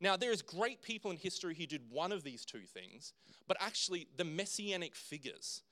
Now, 0.00 0.16
there 0.16 0.32
is 0.32 0.42
great 0.42 0.82
people 0.82 1.10
in 1.10 1.16
history 1.16 1.54
who 1.54 1.66
did 1.66 1.82
one 1.90 2.12
of 2.12 2.22
these 2.22 2.44
two 2.44 2.60
things, 2.60 3.14
but 3.48 3.56
actually 3.60 4.08
the 4.16 4.24
messianic 4.24 4.94
figures. 4.94 5.62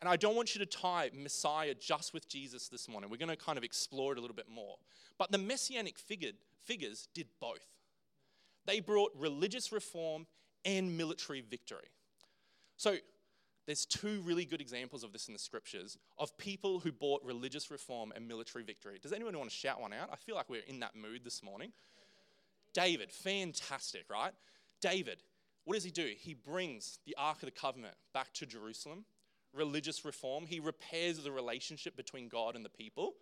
And 0.00 0.08
I 0.08 0.16
don't 0.16 0.34
want 0.34 0.54
you 0.54 0.60
to 0.60 0.66
tie 0.66 1.10
Messiah 1.14 1.74
just 1.74 2.14
with 2.14 2.28
Jesus 2.28 2.68
this 2.68 2.88
morning. 2.88 3.10
We're 3.10 3.18
going 3.18 3.28
to 3.28 3.36
kind 3.36 3.58
of 3.58 3.64
explore 3.64 4.12
it 4.12 4.18
a 4.18 4.20
little 4.20 4.36
bit 4.36 4.48
more. 4.48 4.76
But 5.18 5.30
the 5.30 5.38
messianic 5.38 5.98
figured, 5.98 6.36
figures 6.64 7.08
did 7.14 7.26
both. 7.40 7.66
They 8.66 8.80
brought 8.80 9.12
religious 9.16 9.72
reform 9.72 10.26
and 10.64 10.96
military 10.96 11.42
victory. 11.42 11.88
So, 12.76 12.96
there's 13.66 13.86
two 13.86 14.20
really 14.22 14.44
good 14.44 14.60
examples 14.60 15.04
of 15.04 15.12
this 15.12 15.28
in 15.28 15.32
the 15.32 15.38
scriptures 15.38 15.96
of 16.18 16.36
people 16.38 16.80
who 16.80 16.90
brought 16.90 17.22
religious 17.22 17.70
reform 17.70 18.12
and 18.16 18.26
military 18.26 18.64
victory. 18.64 18.98
Does 19.00 19.12
anyone 19.12 19.36
want 19.36 19.50
to 19.50 19.54
shout 19.54 19.80
one 19.80 19.92
out? 19.92 20.08
I 20.10 20.16
feel 20.16 20.34
like 20.34 20.48
we're 20.48 20.64
in 20.66 20.80
that 20.80 20.96
mood 20.96 21.20
this 21.22 21.42
morning. 21.42 21.70
David, 22.72 23.12
fantastic, 23.12 24.04
right? 24.10 24.32
David, 24.80 25.18
what 25.64 25.74
does 25.74 25.84
he 25.84 25.90
do? 25.90 26.10
He 26.18 26.34
brings 26.34 26.98
the 27.06 27.14
Ark 27.18 27.36
of 27.42 27.46
the 27.46 27.50
Covenant 27.52 27.94
back 28.12 28.32
to 28.34 28.46
Jerusalem, 28.46 29.04
religious 29.52 30.04
reform. 30.04 30.46
He 30.46 30.60
repairs 30.60 31.18
the 31.18 31.32
relationship 31.32 31.96
between 31.96 32.28
God 32.28 32.56
and 32.56 32.64
the 32.64 32.70
people. 32.70 33.14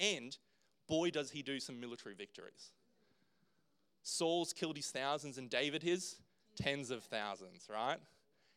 And 0.00 0.36
boy, 0.88 1.10
does 1.10 1.30
he 1.30 1.42
do 1.42 1.60
some 1.60 1.80
military 1.80 2.14
victories. 2.14 2.72
Saul's 4.02 4.52
killed 4.52 4.76
his 4.76 4.90
thousands 4.90 5.38
and 5.38 5.48
David 5.48 5.82
his 5.82 6.16
tens 6.56 6.90
of 6.90 7.04
thousands, 7.04 7.66
right? 7.72 7.98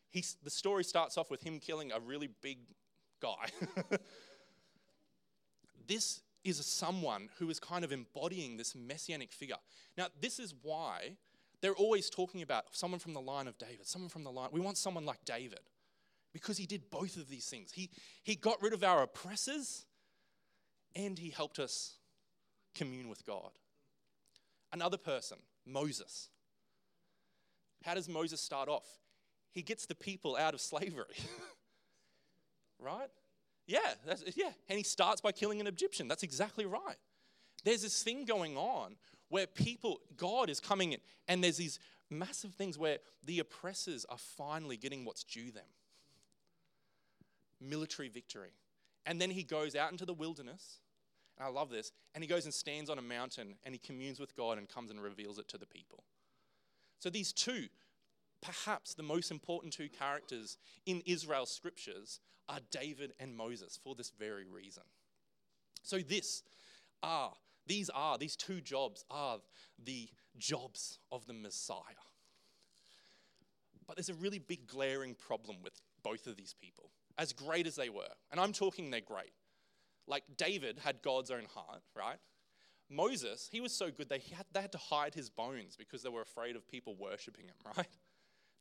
He's, 0.10 0.38
the 0.44 0.50
story 0.50 0.84
starts 0.84 1.18
off 1.18 1.32
with 1.32 1.42
him 1.42 1.60
killing 1.60 1.92
a 1.92 2.00
really 2.00 2.30
big 2.42 2.60
guy. 3.22 3.48
this 5.88 6.22
is 6.44 6.64
someone 6.66 7.30
who 7.40 7.50
is 7.50 7.60
kind 7.60 7.84
of 7.84 7.92
embodying 7.92 8.58
this 8.58 8.76
messianic 8.76 9.32
figure. 9.32 9.56
Now, 9.98 10.08
this 10.20 10.40
is 10.40 10.54
why 10.62 11.18
they're 11.62 11.74
always 11.74 12.10
talking 12.10 12.42
about 12.42 12.66
someone 12.72 13.00
from 13.00 13.14
the 13.14 13.22
line 13.22 13.48
of 13.48 13.58
David, 13.58 13.88
someone 13.88 14.10
from 14.10 14.24
the 14.24 14.32
line. 14.32 14.50
We 14.52 14.60
want 14.60 14.78
someone 14.78 15.06
like 15.06 15.24
David 15.26 15.62
because 16.38 16.56
he 16.56 16.68
did 16.68 16.92
both 16.92 17.18
of 17.18 17.30
these 17.30 17.50
things. 17.50 17.72
He, 17.72 17.90
he 18.22 18.36
got 18.36 18.62
rid 18.62 18.72
of 18.72 18.84
our 18.84 19.02
oppressors 19.02 19.88
and 20.96 21.18
he 21.18 21.32
helped 21.32 21.58
us 21.58 21.96
commune 22.76 23.10
with 23.10 23.26
God. 23.26 23.50
Another 24.72 24.98
person, 24.98 25.40
Moses. 25.66 26.30
How 27.84 27.96
does 27.96 28.08
Moses 28.08 28.40
start 28.40 28.70
off? 28.70 28.86
He 29.52 29.64
gets 29.64 29.88
the 29.88 29.96
people 29.96 30.36
out 30.36 30.54
of 30.54 30.62
slavery. 30.62 31.06
right? 32.80 33.10
Yeah, 33.66 33.80
yeah. 34.36 34.52
And 34.70 34.78
he 34.78 34.84
starts 34.84 35.20
by 35.20 35.32
killing 35.32 35.60
an 35.60 35.66
Egyptian. 35.66 36.08
That's 36.08 36.22
exactly 36.22 36.68
right. 36.68 36.98
There's 37.64 37.82
this 37.82 38.04
thing 38.04 38.26
going 38.26 38.58
on 38.58 38.96
where 39.30 39.48
people, 39.48 40.02
God 40.16 40.52
is 40.52 40.60
coming 40.60 40.94
in, 40.94 41.00
and 41.28 41.44
there's 41.44 41.58
these 41.58 41.80
massive 42.12 42.54
things 42.54 42.78
where 42.78 43.00
the 43.24 43.40
oppressors 43.40 44.06
are 44.08 44.20
finally 44.20 44.78
getting 44.78 45.04
what's 45.04 45.24
due 45.24 45.50
them 45.50 45.66
military 47.62 48.10
victory. 48.10 48.52
And 49.06 49.22
then 49.22 49.30
he 49.30 49.44
goes 49.44 49.76
out 49.76 49.92
into 49.92 50.06
the 50.06 50.14
wilderness, 50.14 50.80
and 51.38 51.48
I 51.48 51.50
love 51.50 51.70
this, 51.70 51.92
and 52.14 52.24
he 52.24 52.28
goes 52.28 52.46
and 52.46 52.54
stands 52.54 52.90
on 52.90 52.98
a 52.98 53.02
mountain 53.02 53.56
and 53.64 53.74
he 53.74 53.80
communes 53.80 54.20
with 54.20 54.36
God 54.36 54.58
and 54.58 54.68
comes 54.68 54.92
and 54.92 55.02
reveals 55.02 55.38
it 55.38 55.48
to 55.50 55.58
the 55.58 55.66
people. 55.66 56.04
So 57.00 57.10
these 57.10 57.32
two, 57.32 57.68
perhaps 58.42 58.94
the 58.94 59.04
most 59.04 59.32
important 59.32 59.74
two 59.74 59.88
characters 59.88 60.58
in 60.86 61.02
Israel's 61.06 61.52
scriptures, 61.52 62.20
are 62.50 62.60
David 62.72 63.14
and 63.20 63.36
Moses 63.36 63.80
for 63.84 63.96
this 63.96 64.12
very 64.18 64.46
reason. 64.46 64.84
So, 65.84 66.00
this 66.00 66.44
are, 67.04 67.34
these 67.66 67.90
are, 67.90 68.18
these 68.18 68.36
two 68.36 68.62
jobs 68.62 69.06
are 69.12 69.40
the 69.84 70.10
jobs 70.38 71.00
of 71.12 71.26
the 71.28 71.34
Messiah. 71.34 71.78
But 73.86 73.96
there's 73.96 74.10
a 74.10 74.14
really 74.16 74.40
big 74.40 74.68
glaring 74.68 75.16
problem 75.16 75.58
with 75.64 75.74
both 76.04 76.28
of 76.28 76.36
these 76.36 76.54
people, 76.54 76.92
as 77.18 77.34
great 77.34 77.68
as 77.68 77.76
they 77.76 77.90
were. 77.90 78.10
And 78.32 78.40
I'm 78.40 78.54
talking 78.54 78.90
they're 78.90 79.02
great. 79.02 79.32
Like 80.08 80.24
David 80.38 80.80
had 80.84 81.02
God's 81.02 81.32
own 81.32 81.46
heart, 81.54 81.82
right? 81.96 82.18
Moses, 82.90 83.50
he 83.52 83.60
was 83.60 83.74
so 83.74 83.92
good 83.92 84.08
they 84.08 84.22
had, 84.36 84.46
they 84.54 84.62
had 84.62 84.72
to 84.72 84.78
hide 84.78 85.14
his 85.14 85.30
bones 85.30 85.76
because 85.76 86.04
they 86.04 86.10
were 86.10 86.22
afraid 86.22 86.56
of 86.56 86.68
people 86.68 86.96
worshipping 86.96 87.46
him, 87.46 87.56
right? 87.78 87.88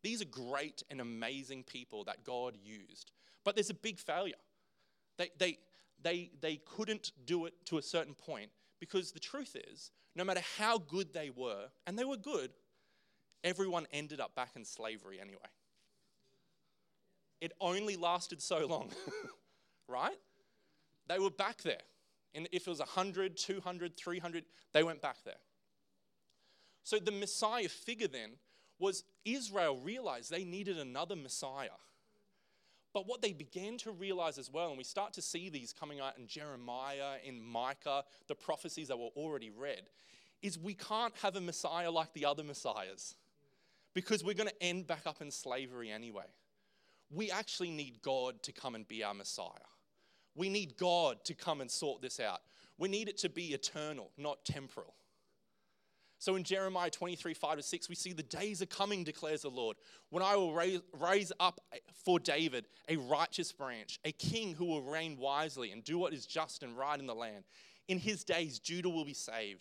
These 0.03 0.23
are 0.23 0.27
great 0.27 0.83
and 0.91 1.01
amazing 1.01 1.65
people 1.65 2.05
that 2.05 2.25
God 2.25 2.57
used. 2.63 3.13
But 3.45 3.55
there's 3.55 3.71
a 3.71 3.75
big 3.75 3.99
failure. 3.99 4.35
They, 5.19 5.31
they, 5.39 5.59
they, 6.03 6.31
they 6.41 6.57
couldn't 6.57 7.13
do 7.25 7.47
it 7.47 7.55
to 7.67 7.79
a 7.79 7.83
certain 7.83 8.15
point 8.15 8.51
because 8.81 9.13
the 9.13 9.21
truth 9.21 9.57
is, 9.73 9.91
no 10.15 10.25
matter 10.25 10.43
how 10.59 10.79
good 10.79 11.13
they 11.13 11.31
were, 11.31 11.67
and 11.87 11.99
they 11.99 12.05
were 12.05 12.17
good, 12.17 12.51
everyone 13.45 13.87
ended 13.93 14.21
up 14.21 14.35
back 14.35 14.51
in 14.57 14.65
slavery 14.65 15.21
anyway. 15.21 15.39
It 17.41 17.53
only 17.61 17.97
lasted 17.97 18.41
so 18.41 18.67
long, 18.67 18.91
right? 19.89 20.19
They 21.09 21.19
were 21.19 21.31
back 21.31 21.63
there. 21.63 21.83
And 22.35 22.49
if 22.53 22.67
it 22.67 22.71
was 22.71 22.81
100, 22.81 23.37
200, 23.37 23.97
300, 23.97 24.45
they 24.73 24.83
went 24.83 25.01
back 25.01 25.17
there. 25.25 25.35
So 26.83 26.99
the 26.99 27.13
Messiah 27.13 27.69
figure 27.69 28.09
then 28.09 28.33
was 28.79 29.05
Israel 29.25 29.79
realized 29.79 30.31
they 30.31 30.45
needed 30.45 30.79
another 30.79 31.17
Messiah. 31.17 31.71
But 32.93 33.07
what 33.07 33.21
they 33.21 33.33
began 33.33 33.77
to 33.79 33.91
realize 33.91 34.39
as 34.39 34.51
well, 34.51 34.69
and 34.69 34.79
we 34.79 34.85
start 34.85 35.13
to 35.15 35.23
see 35.23 35.51
these 35.51 35.73
coming 35.73 36.01
out 36.01 36.19
in 36.19 36.27
Jeremiah, 36.27 37.17
in 37.25 37.43
Micah, 37.43 38.05
the 38.27 38.35
prophecies 38.35 38.89
that 38.89 38.99
were 38.99 39.11
already 39.17 39.51
read, 39.51 39.83
is 40.43 40.59
we 40.59 40.75
can't 40.75 41.15
have 41.23 41.37
a 41.37 41.41
Messiah 41.41 41.91
like 41.91 42.13
the 42.13 42.25
other 42.25 42.43
Messiahs 42.43 43.15
because 43.95 44.23
we're 44.23 44.35
going 44.35 44.49
to 44.49 44.63
end 44.63 44.87
back 44.87 45.07
up 45.07 45.21
in 45.21 45.31
slavery 45.31 45.91
anyway. 45.91 46.25
We 47.11 47.31
actually 47.31 47.71
need 47.71 48.03
God 48.03 48.43
to 48.43 48.53
come 48.53 48.75
and 48.75 48.87
be 48.87 49.05
our 49.05 49.15
Messiah. 49.15 49.49
We 50.35 50.49
need 50.49 50.77
God 50.77 51.25
to 51.25 51.35
come 51.35 51.61
and 51.61 51.71
sort 51.71 52.03
this 52.03 52.21
out. 52.21 52.41
We 52.79 52.89
need 52.89 53.09
it 53.09 53.19
to 53.19 53.29
be 53.29 53.55
eternal, 53.55 54.11
not 54.19 54.45
temporal. 54.45 54.95
So 56.19 56.37
in 56.37 56.45
Jeremiah 56.45 56.91
23, 56.91 57.35
5 57.35 57.57
to 57.59 57.63
6, 57.63 57.89
we 57.89 57.95
see 57.95 58.13
the 58.13 58.23
days 58.23 58.63
are 58.63 58.67
coming, 58.67 59.05
declares 59.05 59.43
the 59.43 59.51
Lord, 59.51 59.77
when 60.11 60.23
I 60.23 60.35
will 60.37 60.55
raise, 60.55 60.81
raise 60.99 61.31
up 61.41 61.61
for 62.05 62.19
David 62.19 62.67
a 62.89 62.97
righteous 62.97 63.53
branch, 63.53 64.01
a 64.05 64.13
king 64.13 64.55
who 64.55 64.65
will 64.65 64.83
reign 64.83 65.19
wisely 65.19 65.73
and 65.73 65.85
do 65.85 65.99
what 65.99 66.15
is 66.15 66.27
just 66.27 66.63
and 66.63 66.77
right 66.77 66.99
in 66.99 67.07
the 67.07 67.15
land. 67.15 67.45
In 67.89 67.99
his 67.99 68.25
days, 68.25 68.59
Judah 68.59 68.89
will 68.89 69.05
be 69.05 69.15
saved, 69.15 69.61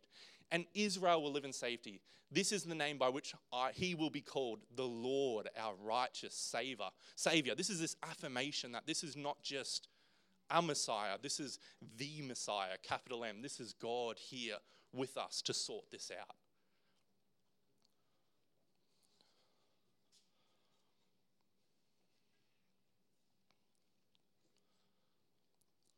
and 0.52 0.66
Israel 0.74 1.22
will 1.22 1.32
live 1.32 1.46
in 1.46 1.54
safety. 1.54 2.02
This 2.32 2.52
is 2.52 2.64
the 2.64 2.76
name 2.76 2.98
by 2.98 3.10
which 3.10 3.34
I, 3.54 3.72
he 3.74 3.96
will 3.96 4.10
be 4.10 4.22
called 4.22 4.60
the 4.76 4.86
Lord, 4.86 5.50
our 5.58 5.74
righteous 5.76 6.36
Savior. 6.36 6.88
Savior. 7.16 7.56
This 7.56 7.70
is 7.70 7.80
this 7.80 7.96
affirmation 8.04 8.72
that 8.72 8.88
this 8.88 9.04
is 9.04 9.16
not 9.16 9.42
just 9.44 9.88
our 10.50 10.62
Messiah, 10.62 11.18
this 11.22 11.40
is 11.40 11.60
the 11.98 12.22
Messiah, 12.22 12.78
capital 12.84 13.24
M. 13.24 13.42
This 13.42 13.60
is 13.60 13.74
God 13.74 14.18
here 14.20 14.58
with 14.94 15.18
us 15.18 15.42
to 15.44 15.54
sort 15.54 15.86
this 15.92 16.12
out. 16.12 16.36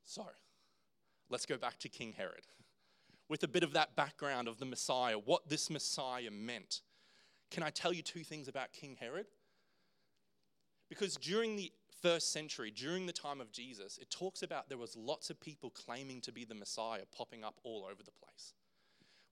So, 0.05 0.23
let's 1.29 1.45
go 1.45 1.57
back 1.57 1.77
to 1.79 1.89
King 1.89 2.13
Herod 2.13 2.47
with 3.29 3.43
a 3.43 3.47
bit 3.47 3.63
of 3.63 3.73
that 3.73 3.95
background 3.95 4.47
of 4.47 4.57
the 4.59 4.65
Messiah, 4.65 5.17
what 5.17 5.49
this 5.49 5.69
Messiah 5.69 6.31
meant. 6.31 6.81
Can 7.51 7.63
I 7.63 7.69
tell 7.69 7.93
you 7.93 8.01
two 8.01 8.23
things 8.23 8.47
about 8.47 8.73
King 8.73 8.97
Herod? 8.99 9.27
Because 10.89 11.15
during 11.15 11.55
the 11.55 11.71
first 12.01 12.31
century, 12.31 12.71
during 12.71 13.05
the 13.05 13.13
time 13.13 13.41
of 13.41 13.51
Jesus, 13.51 13.97
it 13.97 14.09
talks 14.09 14.43
about 14.43 14.69
there 14.69 14.77
was 14.77 14.95
lots 14.95 15.29
of 15.29 15.39
people 15.39 15.69
claiming 15.69 16.21
to 16.21 16.31
be 16.31 16.45
the 16.45 16.55
Messiah 16.55 17.03
popping 17.15 17.43
up 17.43 17.59
all 17.63 17.85
over 17.85 18.03
the 18.03 18.11
place. 18.11 18.53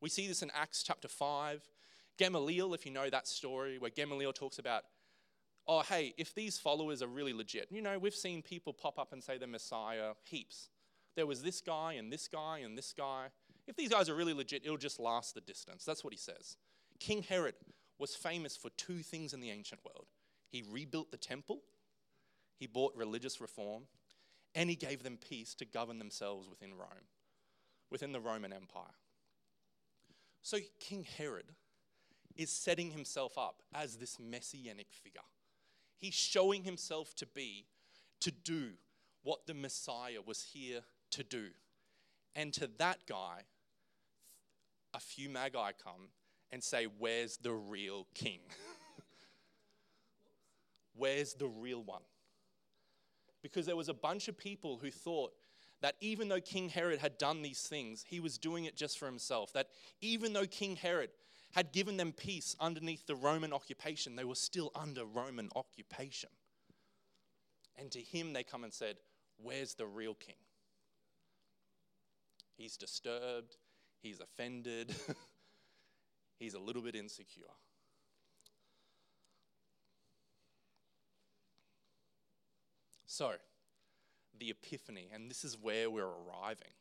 We 0.01 0.09
see 0.09 0.27
this 0.27 0.41
in 0.41 0.51
Acts 0.53 0.83
chapter 0.83 1.07
5. 1.07 1.67
Gamaliel, 2.17 2.73
if 2.73 2.85
you 2.85 2.91
know 2.91 3.09
that 3.09 3.27
story, 3.27 3.77
where 3.77 3.91
Gamaliel 3.91 4.33
talks 4.33 4.59
about 4.59 4.83
oh, 5.67 5.81
hey, 5.81 6.13
if 6.17 6.33
these 6.33 6.57
followers 6.57 7.01
are 7.01 7.07
really 7.07 7.33
legit, 7.33 7.67
you 7.71 7.81
know, 7.81 7.97
we've 7.97 8.15
seen 8.15 8.41
people 8.41 8.73
pop 8.73 8.99
up 8.99 9.13
and 9.13 9.23
say 9.23 9.37
they're 9.37 9.47
Messiah 9.47 10.11
heaps. 10.23 10.69
There 11.15 11.25
was 11.25 11.41
this 11.41 11.61
guy 11.61 11.93
and 11.93 12.11
this 12.11 12.27
guy 12.27 12.59
and 12.59 12.77
this 12.77 12.93
guy. 12.95 13.27
If 13.67 13.75
these 13.75 13.89
guys 13.89 14.09
are 14.09 14.15
really 14.15 14.33
legit, 14.33 14.63
it'll 14.63 14.77
just 14.77 14.99
last 14.99 15.33
the 15.33 15.41
distance. 15.41 15.85
That's 15.85 16.03
what 16.03 16.13
he 16.13 16.19
says. 16.19 16.57
King 16.99 17.23
Herod 17.23 17.55
was 17.97 18.15
famous 18.15 18.55
for 18.55 18.69
two 18.71 18.99
things 18.99 19.33
in 19.33 19.39
the 19.39 19.51
ancient 19.51 19.81
world 19.83 20.07
he 20.55 20.63
rebuilt 20.71 21.11
the 21.11 21.17
temple, 21.17 21.59
he 22.57 22.65
brought 22.65 22.95
religious 22.95 23.41
reform, 23.41 23.83
and 24.53 24.69
he 24.69 24.75
gave 24.77 25.03
them 25.03 25.17
peace 25.17 25.53
to 25.55 25.65
govern 25.65 25.99
themselves 25.99 26.47
within 26.47 26.73
Rome, 26.77 27.09
within 27.91 28.13
the 28.13 28.21
Roman 28.21 28.53
Empire. 28.53 28.95
So 30.41 30.59
King 30.79 31.05
Herod 31.17 31.51
is 32.37 32.49
setting 32.49 32.91
himself 32.91 33.37
up 33.37 33.63
as 33.73 33.97
this 33.97 34.17
messianic 34.17 34.87
figure. 34.91 35.19
He's 35.97 36.13
showing 36.13 36.63
himself 36.63 37.13
to 37.15 37.25
be, 37.25 37.65
to 38.21 38.31
do 38.31 38.71
what 39.23 39.47
the 39.47 39.53
Messiah 39.53 40.21
was 40.25 40.41
here 40.53 40.81
to 41.11 41.23
do. 41.23 41.47
And 42.33 42.53
to 42.53 42.69
that 42.77 42.99
guy, 43.07 43.41
a 44.95 44.99
few 44.99 45.29
magi 45.29 45.71
come 45.83 46.09
and 46.51 46.63
say, 46.63 46.87
Where's 46.97 47.37
the 47.37 47.53
real 47.53 48.07
king? 48.13 48.39
Where's 50.95 51.33
the 51.33 51.47
real 51.47 51.83
one? 51.83 52.01
Because 53.43 53.65
there 53.65 53.75
was 53.75 53.89
a 53.89 53.93
bunch 53.93 54.27
of 54.27 54.37
people 54.37 54.79
who 54.81 54.89
thought 54.89 55.33
that 55.81 55.95
even 55.99 56.29
though 56.29 56.39
King 56.39 56.69
Herod 56.69 56.99
had 56.99 57.17
done 57.17 57.41
these 57.41 57.61
things, 57.61 58.03
he 58.07 58.19
was 58.19 58.37
doing 58.37 58.65
it 58.65 58.75
just 58.75 58.97
for 58.97 59.05
himself. 59.05 59.53
That 59.53 59.67
even 60.01 60.33
though 60.33 60.47
King 60.47 60.77
Herod 60.77 61.11
had 61.51 61.71
given 61.71 61.97
them 61.97 62.11
peace 62.11 62.55
underneath 62.59 63.05
the 63.05 63.15
Roman 63.15 63.53
occupation, 63.53 64.15
they 64.15 64.23
were 64.23 64.35
still 64.35 64.71
under 64.73 65.05
Roman 65.05 65.49
occupation. 65.55 66.29
And 67.77 67.91
to 67.91 67.99
him, 67.99 68.33
they 68.33 68.43
come 68.43 68.63
and 68.63 68.73
said, 68.73 68.95
Where's 69.37 69.75
the 69.75 69.85
real 69.85 70.15
king? 70.15 70.35
He's 72.57 72.77
disturbed, 72.77 73.57
he's 74.01 74.19
offended, 74.19 74.95
he's 76.39 76.53
a 76.53 76.59
little 76.59 76.81
bit 76.81 76.95
insecure. 76.95 77.43
So, 83.05 83.31
the 84.37 84.49
epiphany, 84.49 85.09
and 85.13 85.29
this 85.29 85.45
is 85.45 85.57
where 85.57 85.89
we're 85.89 86.03
arriving, 86.03 86.73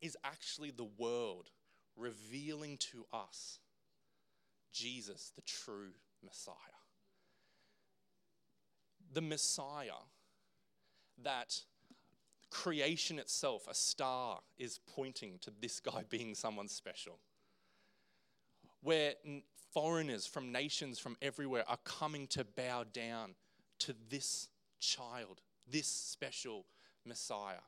is 0.00 0.16
actually 0.24 0.72
the 0.72 0.88
world 0.98 1.50
revealing 1.96 2.76
to 2.78 3.06
us 3.12 3.60
Jesus, 4.72 5.32
the 5.34 5.42
true 5.42 5.92
Messiah. 6.22 6.54
The 9.12 9.22
Messiah 9.22 10.02
that 11.22 11.60
creation 12.62 13.18
itself, 13.18 13.66
a 13.68 13.74
star, 13.74 14.40
is 14.58 14.80
pointing 14.94 15.38
to 15.42 15.52
this 15.60 15.78
guy 15.78 16.04
being 16.10 16.34
someone 16.34 16.68
special. 16.68 17.18
Where 18.82 19.14
foreigners 19.74 20.26
from 20.26 20.52
nations 20.52 20.98
from 20.98 21.16
everywhere 21.20 21.64
are 21.68 21.78
coming 21.84 22.26
to 22.28 22.44
bow 22.44 22.84
down 22.92 23.34
to 23.80 23.94
this 24.08 24.48
child, 24.80 25.42
this 25.70 25.86
special 25.86 26.64
Messiah. 27.04 27.64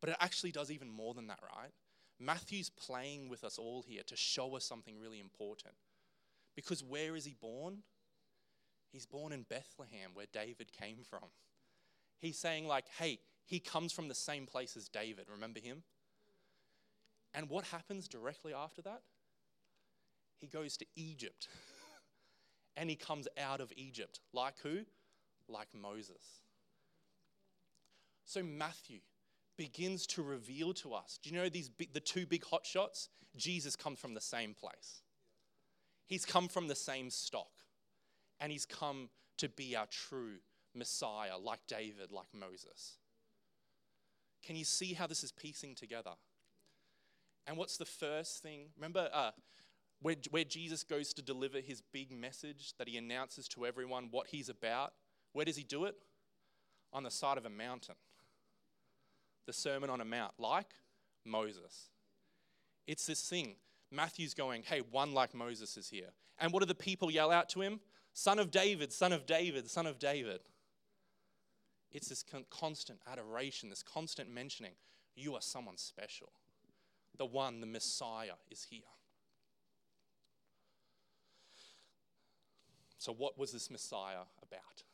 But 0.00 0.10
it 0.10 0.16
actually 0.18 0.52
does 0.52 0.70
even 0.70 0.88
more 0.88 1.12
than 1.12 1.26
that, 1.26 1.40
right? 1.42 1.72
Matthew's 2.18 2.70
playing 2.70 3.28
with 3.28 3.44
us 3.44 3.58
all 3.58 3.82
here 3.86 4.02
to 4.06 4.16
show 4.16 4.56
us 4.56 4.64
something 4.64 4.98
really 4.98 5.20
important. 5.20 5.74
Because 6.56 6.82
where 6.82 7.16
is 7.16 7.24
he 7.26 7.34
born? 7.38 7.78
He's 8.92 9.06
born 9.06 9.32
in 9.32 9.42
Bethlehem, 9.42 10.10
where 10.14 10.26
David 10.32 10.72
came 10.72 10.98
from. 11.08 11.28
He's 12.18 12.38
saying, 12.38 12.66
like, 12.66 12.86
hey, 12.98 13.20
he 13.50 13.58
comes 13.58 13.92
from 13.92 14.06
the 14.06 14.14
same 14.14 14.46
place 14.46 14.76
as 14.76 14.88
David. 14.88 15.26
Remember 15.28 15.58
him? 15.58 15.82
And 17.34 17.50
what 17.50 17.64
happens 17.64 18.06
directly 18.06 18.54
after 18.54 18.80
that? 18.82 19.02
He 20.38 20.46
goes 20.46 20.76
to 20.76 20.86
Egypt. 20.94 21.48
and 22.76 22.88
he 22.88 22.94
comes 22.94 23.26
out 23.36 23.60
of 23.60 23.72
Egypt. 23.74 24.20
Like 24.32 24.54
who? 24.62 24.82
Like 25.48 25.66
Moses. 25.74 26.22
So 28.24 28.40
Matthew 28.40 29.00
begins 29.58 30.06
to 30.06 30.22
reveal 30.22 30.72
to 30.74 30.94
us. 30.94 31.18
Do 31.20 31.28
you 31.28 31.36
know 31.36 31.48
these 31.48 31.68
big, 31.68 31.92
the 31.92 31.98
two 31.98 32.26
big 32.26 32.44
hot 32.44 32.64
shots? 32.64 33.08
Jesus 33.36 33.74
comes 33.74 33.98
from 33.98 34.14
the 34.14 34.20
same 34.20 34.54
place. 34.54 35.02
He's 36.06 36.24
come 36.24 36.46
from 36.46 36.68
the 36.68 36.76
same 36.76 37.10
stock. 37.10 37.50
And 38.38 38.52
he's 38.52 38.64
come 38.64 39.08
to 39.38 39.48
be 39.48 39.74
our 39.74 39.86
true 39.86 40.36
Messiah, 40.72 41.36
like 41.36 41.66
David, 41.66 42.12
like 42.12 42.28
Moses. 42.32 42.98
Can 44.44 44.56
you 44.56 44.64
see 44.64 44.94
how 44.94 45.06
this 45.06 45.22
is 45.22 45.32
piecing 45.32 45.74
together? 45.74 46.12
And 47.46 47.56
what's 47.56 47.76
the 47.76 47.84
first 47.84 48.42
thing? 48.42 48.66
Remember 48.76 49.08
uh, 49.12 49.30
where, 50.00 50.16
where 50.30 50.44
Jesus 50.44 50.82
goes 50.82 51.12
to 51.14 51.22
deliver 51.22 51.58
his 51.58 51.82
big 51.92 52.10
message 52.12 52.74
that 52.78 52.88
he 52.88 52.96
announces 52.96 53.48
to 53.48 53.66
everyone 53.66 54.08
what 54.10 54.28
he's 54.28 54.48
about? 54.48 54.92
Where 55.32 55.44
does 55.44 55.56
he 55.56 55.64
do 55.64 55.84
it? 55.84 55.96
On 56.92 57.02
the 57.02 57.10
side 57.10 57.38
of 57.38 57.46
a 57.46 57.50
mountain. 57.50 57.96
The 59.46 59.52
Sermon 59.52 59.90
on 59.90 60.00
a 60.00 60.04
Mount, 60.04 60.32
like 60.38 60.70
Moses. 61.24 61.90
It's 62.86 63.06
this 63.06 63.22
thing. 63.28 63.56
Matthew's 63.90 64.34
going, 64.34 64.62
hey, 64.62 64.82
one 64.90 65.12
like 65.12 65.34
Moses 65.34 65.76
is 65.76 65.88
here. 65.88 66.10
And 66.38 66.52
what 66.52 66.60
do 66.60 66.66
the 66.66 66.74
people 66.74 67.10
yell 67.10 67.30
out 67.30 67.48
to 67.50 67.60
him? 67.60 67.80
Son 68.12 68.38
of 68.38 68.50
David, 68.50 68.92
son 68.92 69.12
of 69.12 69.26
David, 69.26 69.70
son 69.70 69.86
of 69.86 69.98
David. 69.98 70.40
It's 71.92 72.08
this 72.08 72.24
constant 72.50 73.00
adoration, 73.10 73.68
this 73.68 73.82
constant 73.82 74.30
mentioning. 74.30 74.72
You 75.16 75.34
are 75.34 75.42
someone 75.42 75.76
special. 75.76 76.32
The 77.18 77.26
one, 77.26 77.60
the 77.60 77.66
Messiah, 77.66 78.34
is 78.50 78.66
here. 78.70 78.80
So, 82.98 83.12
what 83.12 83.38
was 83.38 83.50
this 83.50 83.70
Messiah 83.70 84.24
about? 84.42 84.84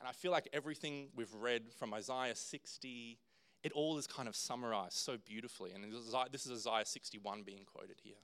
And 0.00 0.08
I 0.08 0.12
feel 0.12 0.30
like 0.30 0.48
everything 0.52 1.08
we've 1.14 1.34
read 1.34 1.72
from 1.76 1.92
Isaiah 1.92 2.36
60, 2.36 3.18
it 3.64 3.72
all 3.72 3.98
is 3.98 4.06
kind 4.06 4.28
of 4.28 4.36
summarized 4.36 4.94
so 4.94 5.16
beautifully. 5.26 5.72
And 5.72 5.84
this 6.30 6.46
is 6.46 6.66
Isaiah 6.66 6.84
61 6.84 7.42
being 7.42 7.64
quoted 7.64 7.96
here. 8.02 8.14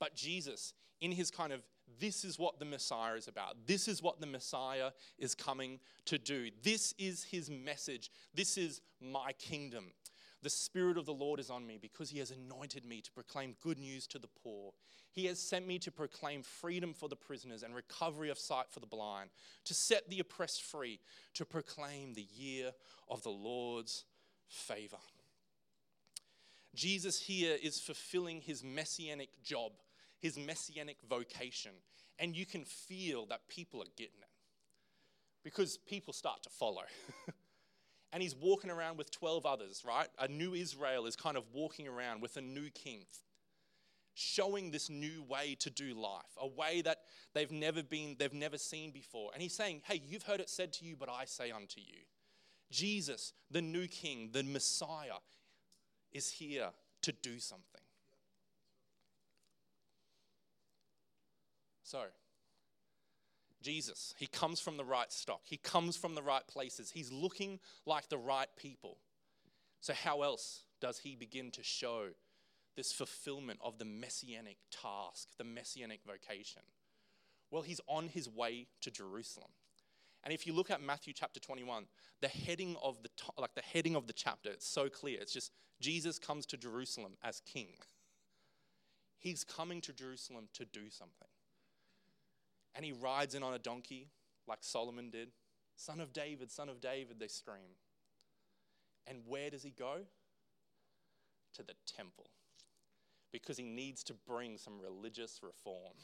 But 0.00 0.16
Jesus, 0.16 0.74
in 1.00 1.12
his 1.12 1.30
kind 1.30 1.52
of 1.52 1.62
this 2.00 2.24
is 2.24 2.38
what 2.38 2.58
the 2.58 2.64
Messiah 2.64 3.14
is 3.14 3.28
about. 3.28 3.66
This 3.66 3.88
is 3.88 4.02
what 4.02 4.20
the 4.20 4.26
Messiah 4.26 4.90
is 5.18 5.34
coming 5.34 5.80
to 6.06 6.18
do. 6.18 6.50
This 6.62 6.94
is 6.98 7.24
his 7.24 7.50
message. 7.50 8.10
This 8.34 8.56
is 8.56 8.80
my 9.00 9.32
kingdom. 9.32 9.92
The 10.42 10.50
Spirit 10.50 10.98
of 10.98 11.06
the 11.06 11.14
Lord 11.14 11.40
is 11.40 11.48
on 11.48 11.66
me 11.66 11.78
because 11.80 12.10
he 12.10 12.18
has 12.18 12.30
anointed 12.30 12.84
me 12.84 13.00
to 13.00 13.12
proclaim 13.12 13.56
good 13.62 13.78
news 13.78 14.06
to 14.08 14.18
the 14.18 14.28
poor. 14.42 14.72
He 15.10 15.26
has 15.26 15.38
sent 15.38 15.66
me 15.66 15.78
to 15.78 15.90
proclaim 15.90 16.42
freedom 16.42 16.92
for 16.92 17.08
the 17.08 17.16
prisoners 17.16 17.62
and 17.62 17.74
recovery 17.74 18.28
of 18.28 18.38
sight 18.38 18.66
for 18.68 18.80
the 18.80 18.86
blind, 18.86 19.30
to 19.64 19.72
set 19.72 20.10
the 20.10 20.20
oppressed 20.20 20.62
free, 20.62 21.00
to 21.34 21.46
proclaim 21.46 22.12
the 22.12 22.26
year 22.36 22.72
of 23.08 23.22
the 23.22 23.30
Lord's 23.30 24.04
favor. 24.48 24.98
Jesus 26.74 27.20
here 27.20 27.56
is 27.62 27.78
fulfilling 27.78 28.40
his 28.40 28.64
messianic 28.64 29.30
job 29.42 29.72
his 30.24 30.38
messianic 30.38 30.96
vocation. 31.06 31.72
And 32.18 32.34
you 32.34 32.46
can 32.46 32.64
feel 32.64 33.26
that 33.26 33.46
people 33.46 33.82
are 33.82 33.92
getting 33.94 34.22
it 34.22 34.28
because 35.44 35.76
people 35.76 36.14
start 36.14 36.42
to 36.44 36.48
follow. 36.48 36.84
and 38.12 38.22
he's 38.22 38.34
walking 38.34 38.70
around 38.70 38.96
with 38.96 39.10
12 39.10 39.44
others, 39.44 39.84
right? 39.86 40.08
A 40.18 40.26
new 40.26 40.54
Israel 40.54 41.04
is 41.04 41.14
kind 41.14 41.36
of 41.36 41.44
walking 41.52 41.86
around 41.86 42.22
with 42.22 42.38
a 42.38 42.40
new 42.40 42.70
king, 42.70 43.04
showing 44.14 44.70
this 44.70 44.88
new 44.88 45.22
way 45.28 45.56
to 45.60 45.68
do 45.68 45.92
life, 45.92 46.22
a 46.38 46.46
way 46.46 46.80
that 46.80 47.00
they've 47.34 47.52
never 47.52 47.82
been, 47.82 48.16
they've 48.18 48.32
never 48.32 48.56
seen 48.56 48.92
before. 48.92 49.30
And 49.34 49.42
he's 49.42 49.54
saying, 49.54 49.82
Hey, 49.84 50.00
you've 50.08 50.22
heard 50.22 50.40
it 50.40 50.48
said 50.48 50.72
to 50.74 50.86
you, 50.86 50.96
but 50.96 51.10
I 51.10 51.26
say 51.26 51.50
unto 51.50 51.80
you. 51.80 52.00
Jesus, 52.70 53.34
the 53.50 53.60
new 53.60 53.86
king, 53.88 54.30
the 54.32 54.42
Messiah, 54.42 55.20
is 56.12 56.30
here 56.30 56.70
to 57.02 57.12
do 57.12 57.38
something. 57.38 57.83
So, 61.94 62.06
Jesus, 63.62 64.14
he 64.18 64.26
comes 64.26 64.58
from 64.58 64.76
the 64.76 64.84
right 64.84 65.12
stock. 65.12 65.42
He 65.44 65.58
comes 65.58 65.96
from 65.96 66.16
the 66.16 66.24
right 66.24 66.44
places. 66.48 66.90
He's 66.90 67.12
looking 67.12 67.60
like 67.86 68.08
the 68.08 68.18
right 68.18 68.48
people. 68.56 68.98
So, 69.80 69.94
how 69.94 70.22
else 70.22 70.64
does 70.80 70.98
he 70.98 71.14
begin 71.14 71.52
to 71.52 71.62
show 71.62 72.06
this 72.74 72.90
fulfillment 72.90 73.60
of 73.62 73.78
the 73.78 73.84
messianic 73.84 74.56
task, 74.72 75.28
the 75.38 75.44
messianic 75.44 76.00
vocation? 76.04 76.62
Well, 77.52 77.62
he's 77.62 77.80
on 77.86 78.08
his 78.08 78.28
way 78.28 78.66
to 78.80 78.90
Jerusalem. 78.90 79.50
And 80.24 80.34
if 80.34 80.48
you 80.48 80.52
look 80.52 80.72
at 80.72 80.82
Matthew 80.82 81.12
chapter 81.12 81.38
21, 81.38 81.84
the 82.20 82.26
heading 82.26 82.74
of 82.82 83.04
the 83.04 83.10
like 83.38 83.54
the 83.54 83.62
heading 83.62 83.94
of 83.94 84.08
the 84.08 84.12
chapter, 84.12 84.50
it's 84.50 84.66
so 84.66 84.88
clear. 84.88 85.18
It's 85.20 85.32
just 85.32 85.52
Jesus 85.80 86.18
comes 86.18 86.44
to 86.46 86.56
Jerusalem 86.56 87.12
as 87.22 87.40
king. 87.46 87.68
He's 89.20 89.44
coming 89.44 89.80
to 89.82 89.92
Jerusalem 89.92 90.48
to 90.54 90.64
do 90.64 90.90
something 90.90 91.28
and 92.74 92.84
he 92.84 92.92
rides 92.92 93.34
in 93.34 93.42
on 93.42 93.54
a 93.54 93.58
donkey 93.58 94.08
like 94.46 94.58
Solomon 94.62 95.10
did. 95.10 95.28
Son 95.76 96.00
of 96.00 96.12
David, 96.12 96.50
son 96.50 96.68
of 96.68 96.80
David, 96.80 97.18
they 97.18 97.28
scream. 97.28 97.76
And 99.06 99.18
where 99.26 99.50
does 99.50 99.62
he 99.62 99.70
go? 99.70 99.98
To 101.54 101.62
the 101.62 101.74
temple. 101.86 102.26
because 103.32 103.56
he 103.56 103.64
needs 103.64 104.04
to 104.04 104.14
bring 104.14 104.56
some 104.56 104.80
religious 104.80 105.40
reform. 105.42 105.94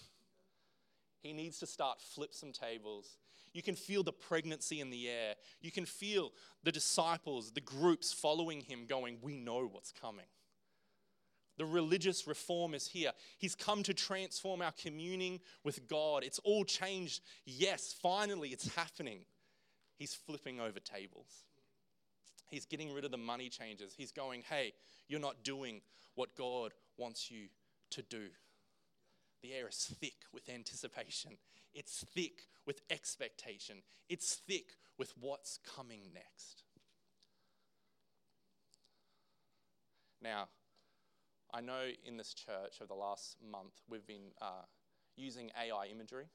He 1.22 1.32
needs 1.32 1.60
to 1.60 1.66
start 1.66 2.00
flip 2.00 2.34
some 2.34 2.50
tables. 2.50 3.18
You 3.52 3.62
can 3.62 3.76
feel 3.76 4.02
the 4.02 4.12
pregnancy 4.12 4.80
in 4.80 4.90
the 4.90 5.08
air. 5.08 5.34
You 5.60 5.70
can 5.70 5.84
feel 5.86 6.32
the 6.64 6.72
disciples, 6.72 7.52
the 7.52 7.60
groups 7.60 8.12
following 8.12 8.60
him 8.62 8.86
going, 8.86 9.18
We 9.22 9.36
know 9.36 9.66
what's 9.66 9.92
coming. 9.92 10.26
The 11.60 11.66
religious 11.66 12.26
reform 12.26 12.72
is 12.72 12.86
here. 12.86 13.12
He's 13.36 13.54
come 13.54 13.82
to 13.82 13.92
transform 13.92 14.62
our 14.62 14.72
communing 14.82 15.40
with 15.62 15.86
God. 15.88 16.24
It's 16.24 16.38
all 16.38 16.64
changed. 16.64 17.20
Yes, 17.44 17.94
finally, 18.00 18.48
it's 18.48 18.74
happening. 18.76 19.26
He's 19.98 20.14
flipping 20.14 20.58
over 20.58 20.80
tables. 20.80 21.44
He's 22.48 22.64
getting 22.64 22.94
rid 22.94 23.04
of 23.04 23.10
the 23.10 23.18
money 23.18 23.50
changers. 23.50 23.92
He's 23.94 24.10
going, 24.10 24.42
Hey, 24.48 24.72
you're 25.06 25.20
not 25.20 25.44
doing 25.44 25.82
what 26.14 26.34
God 26.34 26.72
wants 26.96 27.30
you 27.30 27.48
to 27.90 28.00
do. 28.00 28.28
The 29.42 29.52
air 29.52 29.68
is 29.68 29.94
thick 30.00 30.16
with 30.32 30.48
anticipation, 30.48 31.32
it's 31.74 32.06
thick 32.14 32.46
with 32.64 32.80
expectation, 32.88 33.82
it's 34.08 34.36
thick 34.46 34.76
with 34.96 35.12
what's 35.20 35.58
coming 35.76 36.00
next. 36.14 36.62
Now, 40.22 40.48
I 41.52 41.60
know 41.60 41.88
in 42.04 42.16
this 42.16 42.34
church 42.34 42.76
over 42.80 42.88
the 42.88 42.94
last 42.94 43.36
month 43.50 43.72
we've 43.88 44.06
been 44.06 44.32
uh, 44.40 44.62
using 45.16 45.50
AI 45.60 45.86
imagery. 45.86 46.26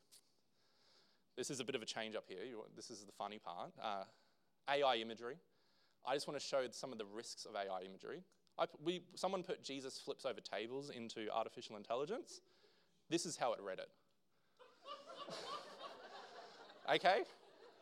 This 1.37 1.49
is 1.49 1.59
a 1.59 1.63
bit 1.63 1.75
of 1.75 1.81
a 1.81 1.85
change 1.85 2.15
up 2.15 2.25
here. 2.27 2.37
This 2.75 2.89
is 2.89 3.03
the 3.03 3.11
funny 3.11 3.39
part. 3.39 3.71
Uh, 3.81 4.03
AI 4.69 4.95
imagery. 4.95 5.35
I 6.05 6.13
just 6.13 6.27
want 6.27 6.39
to 6.39 6.45
show 6.45 6.63
some 6.71 6.91
of 6.91 6.97
the 6.97 7.05
risks 7.05 7.45
of 7.45 7.55
AI 7.55 7.81
imagery. 7.85 8.23
I, 8.57 8.65
we, 8.83 9.01
someone 9.15 9.43
put 9.43 9.63
Jesus 9.63 9.99
flips 9.99 10.25
over 10.25 10.39
tables 10.39 10.89
into 10.89 11.27
artificial 11.33 11.75
intelligence. 11.77 12.41
This 13.09 13.25
is 13.25 13.35
how 13.35 13.53
it 13.53 13.59
read 13.61 13.79
it. 13.79 13.89
okay? 16.95 17.23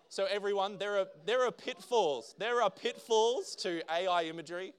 So, 0.09 0.25
everyone, 0.29 0.77
there 0.77 0.99
are, 0.99 1.07
there 1.25 1.45
are 1.45 1.51
pitfalls. 1.51 2.35
There 2.37 2.61
are 2.61 2.69
pitfalls 2.69 3.55
to 3.57 3.81
AI 3.91 4.23
imagery. 4.25 4.73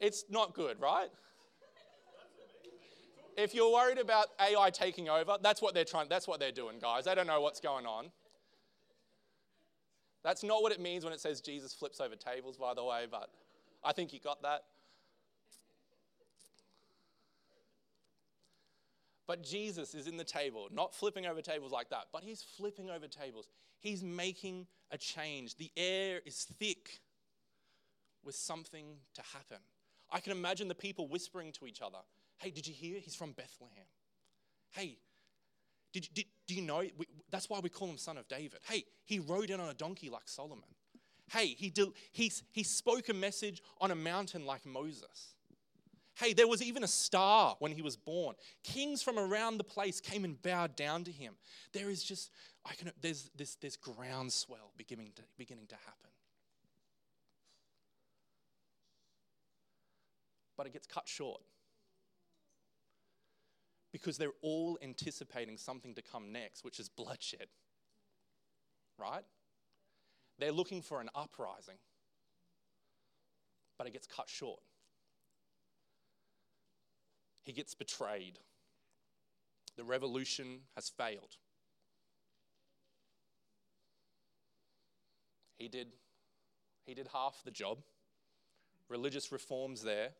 It's 0.00 0.24
not 0.30 0.54
good, 0.54 0.80
right? 0.80 1.08
If 3.36 3.54
you're 3.54 3.72
worried 3.72 3.98
about 3.98 4.26
AI 4.40 4.70
taking 4.70 5.08
over, 5.08 5.36
that's 5.40 5.62
what 5.62 5.72
they're 5.72 5.84
trying, 5.84 6.08
that's 6.08 6.26
what 6.26 6.40
they're 6.40 6.50
doing, 6.50 6.78
guys. 6.80 7.04
They 7.04 7.14
don't 7.14 7.26
know 7.26 7.40
what's 7.40 7.60
going 7.60 7.86
on. 7.86 8.10
That's 10.24 10.42
not 10.42 10.62
what 10.62 10.72
it 10.72 10.80
means 10.80 11.04
when 11.04 11.12
it 11.12 11.20
says 11.20 11.40
Jesus 11.40 11.72
flips 11.72 12.00
over 12.00 12.16
tables, 12.16 12.56
by 12.56 12.74
the 12.74 12.84
way, 12.84 13.06
but 13.08 13.30
I 13.84 13.92
think 13.92 14.12
you 14.12 14.18
got 14.18 14.42
that. 14.42 14.62
But 19.28 19.42
Jesus 19.42 19.94
is 19.94 20.06
in 20.06 20.16
the 20.16 20.24
table, 20.24 20.68
not 20.72 20.94
flipping 20.94 21.26
over 21.26 21.42
tables 21.42 21.70
like 21.70 21.90
that, 21.90 22.06
but 22.12 22.22
he's 22.24 22.42
flipping 22.42 22.90
over 22.90 23.06
tables. 23.06 23.46
He's 23.78 24.02
making 24.02 24.66
a 24.90 24.98
change. 24.98 25.56
The 25.56 25.70
air 25.76 26.20
is 26.24 26.46
thick 26.58 27.00
with 28.24 28.34
something 28.34 28.96
to 29.14 29.22
happen. 29.34 29.58
I 30.10 30.20
can 30.20 30.32
imagine 30.32 30.68
the 30.68 30.74
people 30.74 31.08
whispering 31.08 31.52
to 31.52 31.66
each 31.66 31.82
other 31.82 31.98
Hey, 32.38 32.50
did 32.50 32.66
you 32.66 32.74
hear? 32.74 33.00
He's 33.00 33.16
from 33.16 33.32
Bethlehem. 33.32 33.84
Hey, 34.70 34.98
did, 35.92 36.08
did, 36.14 36.26
do 36.46 36.54
you 36.54 36.62
know? 36.62 36.82
We, 36.96 37.06
that's 37.30 37.50
why 37.50 37.58
we 37.60 37.68
call 37.68 37.88
him 37.88 37.98
son 37.98 38.16
of 38.16 38.28
David. 38.28 38.60
Hey, 38.68 38.84
he 39.04 39.18
rode 39.18 39.50
in 39.50 39.60
on 39.60 39.68
a 39.68 39.74
donkey 39.74 40.08
like 40.08 40.28
Solomon. 40.28 40.68
Hey, 41.30 41.48
he, 41.48 41.68
did, 41.68 41.88
he, 42.12 42.32
he 42.52 42.62
spoke 42.62 43.08
a 43.08 43.14
message 43.14 43.60
on 43.80 43.90
a 43.90 43.94
mountain 43.94 44.46
like 44.46 44.64
Moses. 44.64 45.34
Hey, 46.14 46.32
there 46.32 46.48
was 46.48 46.62
even 46.62 46.84
a 46.84 46.88
star 46.88 47.56
when 47.58 47.72
he 47.72 47.82
was 47.82 47.96
born. 47.96 48.34
Kings 48.64 49.02
from 49.02 49.18
around 49.18 49.58
the 49.58 49.64
place 49.64 50.00
came 50.00 50.24
and 50.24 50.40
bowed 50.40 50.74
down 50.74 51.04
to 51.04 51.12
him. 51.12 51.34
There 51.72 51.90
is 51.90 52.02
just, 52.02 52.30
I 52.64 52.74
can, 52.74 52.90
there's 53.00 53.30
this, 53.36 53.56
this 53.56 53.76
groundswell 53.76 54.72
beginning 54.76 55.12
to, 55.16 55.22
beginning 55.36 55.66
to 55.68 55.76
happen. 55.76 56.10
But 60.58 60.66
it 60.66 60.74
gets 60.74 60.86
cut 60.86 61.08
short 61.08 61.40
because 63.92 64.18
they're 64.18 64.28
all 64.42 64.78
anticipating 64.82 65.56
something 65.56 65.94
to 65.94 66.02
come 66.02 66.32
next, 66.32 66.64
which 66.64 66.78
is 66.78 66.88
bloodshed. 66.88 67.46
Right? 68.98 69.24
They're 70.38 70.52
looking 70.52 70.82
for 70.82 71.00
an 71.00 71.08
uprising, 71.14 71.76
but 73.78 73.86
it 73.86 73.92
gets 73.92 74.06
cut 74.06 74.28
short. 74.28 74.60
He 77.44 77.52
gets 77.52 77.74
betrayed. 77.74 78.38
The 79.76 79.84
revolution 79.84 80.60
has 80.74 80.88
failed. 80.90 81.36
He 85.56 85.68
did, 85.68 85.88
he 86.84 86.94
did 86.94 87.08
half 87.12 87.42
the 87.44 87.50
job. 87.50 87.78
Religious 88.88 89.32
reforms 89.32 89.82
there. 89.82 90.10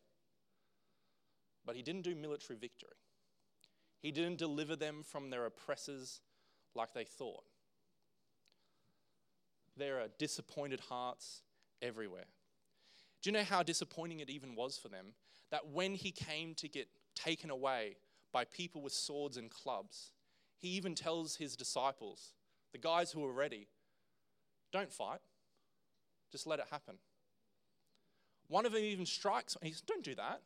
But 1.65 1.75
he 1.75 1.81
didn't 1.81 2.03
do 2.03 2.15
military 2.15 2.57
victory. 2.57 2.97
He 4.01 4.11
didn't 4.11 4.37
deliver 4.37 4.75
them 4.75 5.03
from 5.03 5.29
their 5.29 5.45
oppressors 5.45 6.21
like 6.75 6.93
they 6.93 7.03
thought. 7.03 7.43
There 9.77 9.99
are 9.99 10.07
disappointed 10.17 10.79
hearts 10.79 11.41
everywhere. 11.81 12.25
Do 13.21 13.29
you 13.29 13.33
know 13.33 13.43
how 13.43 13.63
disappointing 13.63 14.19
it 14.19 14.29
even 14.29 14.55
was 14.55 14.77
for 14.77 14.87
them? 14.87 15.07
That 15.51 15.67
when 15.67 15.95
he 15.95 16.11
came 16.11 16.55
to 16.55 16.67
get 16.67 16.87
taken 17.15 17.49
away 17.49 17.97
by 18.31 18.45
people 18.45 18.81
with 18.81 18.93
swords 18.93 19.37
and 19.37 19.49
clubs. 19.49 20.11
He 20.57 20.69
even 20.69 20.95
tells 20.95 21.35
his 21.35 21.55
disciples, 21.55 22.33
the 22.71 22.77
guys 22.77 23.11
who 23.11 23.25
are 23.25 23.31
ready, 23.31 23.67
don't 24.71 24.91
fight, 24.91 25.19
just 26.31 26.45
let 26.45 26.59
it 26.59 26.65
happen. 26.69 26.95
One 28.47 28.65
of 28.65 28.71
them 28.71 28.83
even 28.83 29.05
strikes, 29.05 29.55
he 29.61 29.71
says, 29.71 29.81
Don't 29.81 30.03
do 30.03 30.15
that. 30.15 30.41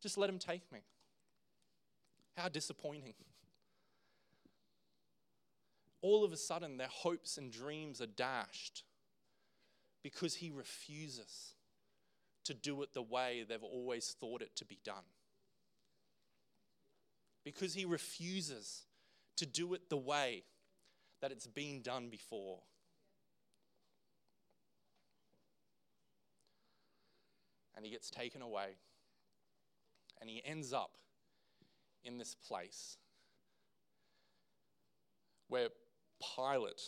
Just 0.00 0.18
let 0.18 0.30
him 0.30 0.38
take 0.38 0.70
me. 0.72 0.80
How 2.36 2.48
disappointing. 2.48 3.14
All 6.00 6.24
of 6.24 6.32
a 6.32 6.36
sudden, 6.36 6.76
their 6.76 6.86
hopes 6.86 7.38
and 7.38 7.50
dreams 7.50 8.00
are 8.00 8.06
dashed 8.06 8.84
because 10.02 10.36
he 10.36 10.50
refuses 10.50 11.54
to 12.44 12.54
do 12.54 12.82
it 12.82 12.94
the 12.94 13.02
way 13.02 13.44
they've 13.46 13.62
always 13.62 14.16
thought 14.20 14.40
it 14.40 14.54
to 14.56 14.64
be 14.64 14.78
done. 14.84 15.04
Because 17.44 17.74
he 17.74 17.84
refuses 17.84 18.86
to 19.36 19.46
do 19.46 19.74
it 19.74 19.90
the 19.90 19.96
way 19.96 20.44
that 21.20 21.32
it's 21.32 21.46
been 21.46 21.82
done 21.82 22.08
before. 22.08 22.60
And 27.76 27.84
he 27.84 27.90
gets 27.90 28.10
taken 28.10 28.42
away. 28.42 28.76
And 30.20 30.28
he 30.28 30.42
ends 30.44 30.72
up 30.72 30.96
in 32.04 32.18
this 32.18 32.34
place 32.34 32.96
where 35.48 35.68
Pilate 36.36 36.82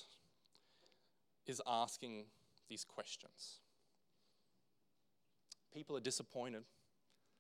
is 1.47 1.61
asking 1.67 2.25
these 2.69 2.85
questions 2.85 3.61
people 5.73 5.97
are 5.97 6.01
disappointed. 6.01 6.65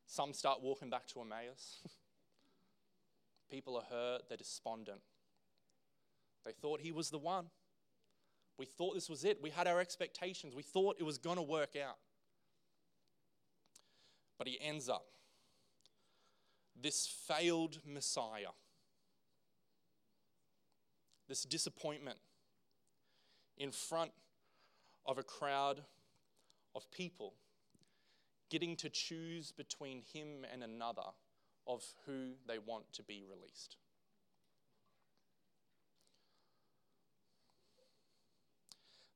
Some 0.07 0.33
start 0.33 0.61
walking 0.63 0.91
back 0.91 1.07
to 1.09 1.21
Emmaus. 1.21 1.81
people 3.51 3.77
are 3.77 3.85
hurt, 3.91 4.23
they're 4.29 4.37
despondent. 4.37 5.01
They 6.45 6.53
thought 6.53 6.81
he 6.81 6.93
was 6.93 7.11
the 7.11 7.19
one. 7.19 7.47
We 8.57 8.67
thought 8.67 8.95
this 8.95 9.09
was 9.09 9.25
it. 9.25 9.43
We 9.43 9.51
had 9.51 9.67
our 9.67 9.81
expectations. 9.81 10.55
We 10.55 10.63
thought 10.63 10.97
it 10.99 11.05
was 11.05 11.19
going 11.19 11.37
to 11.37 11.43
work 11.43 11.77
out. 11.77 11.97
But 14.39 14.49
he 14.49 14.59
ends 14.61 14.89
up 14.89 15.07
this 16.83 17.07
failed 17.07 17.79
Messiah, 17.87 18.53
this 21.29 21.43
disappointment 21.43 22.19
in 23.57 23.71
front 23.71 24.13
of 25.07 25.19
a 25.19 25.23
crowd 25.23 25.83
of 26.75 26.91
people 26.91 27.35
getting 28.51 28.77
to 28.77 28.89
choose 28.89 29.53
between 29.53 30.03
him 30.13 30.45
and 30.53 30.63
another 30.63 31.03
of 31.67 31.85
who 32.07 32.33
they 32.49 32.59
want 32.59 32.93
to 32.93 33.03
be 33.03 33.25
released. 33.29 33.77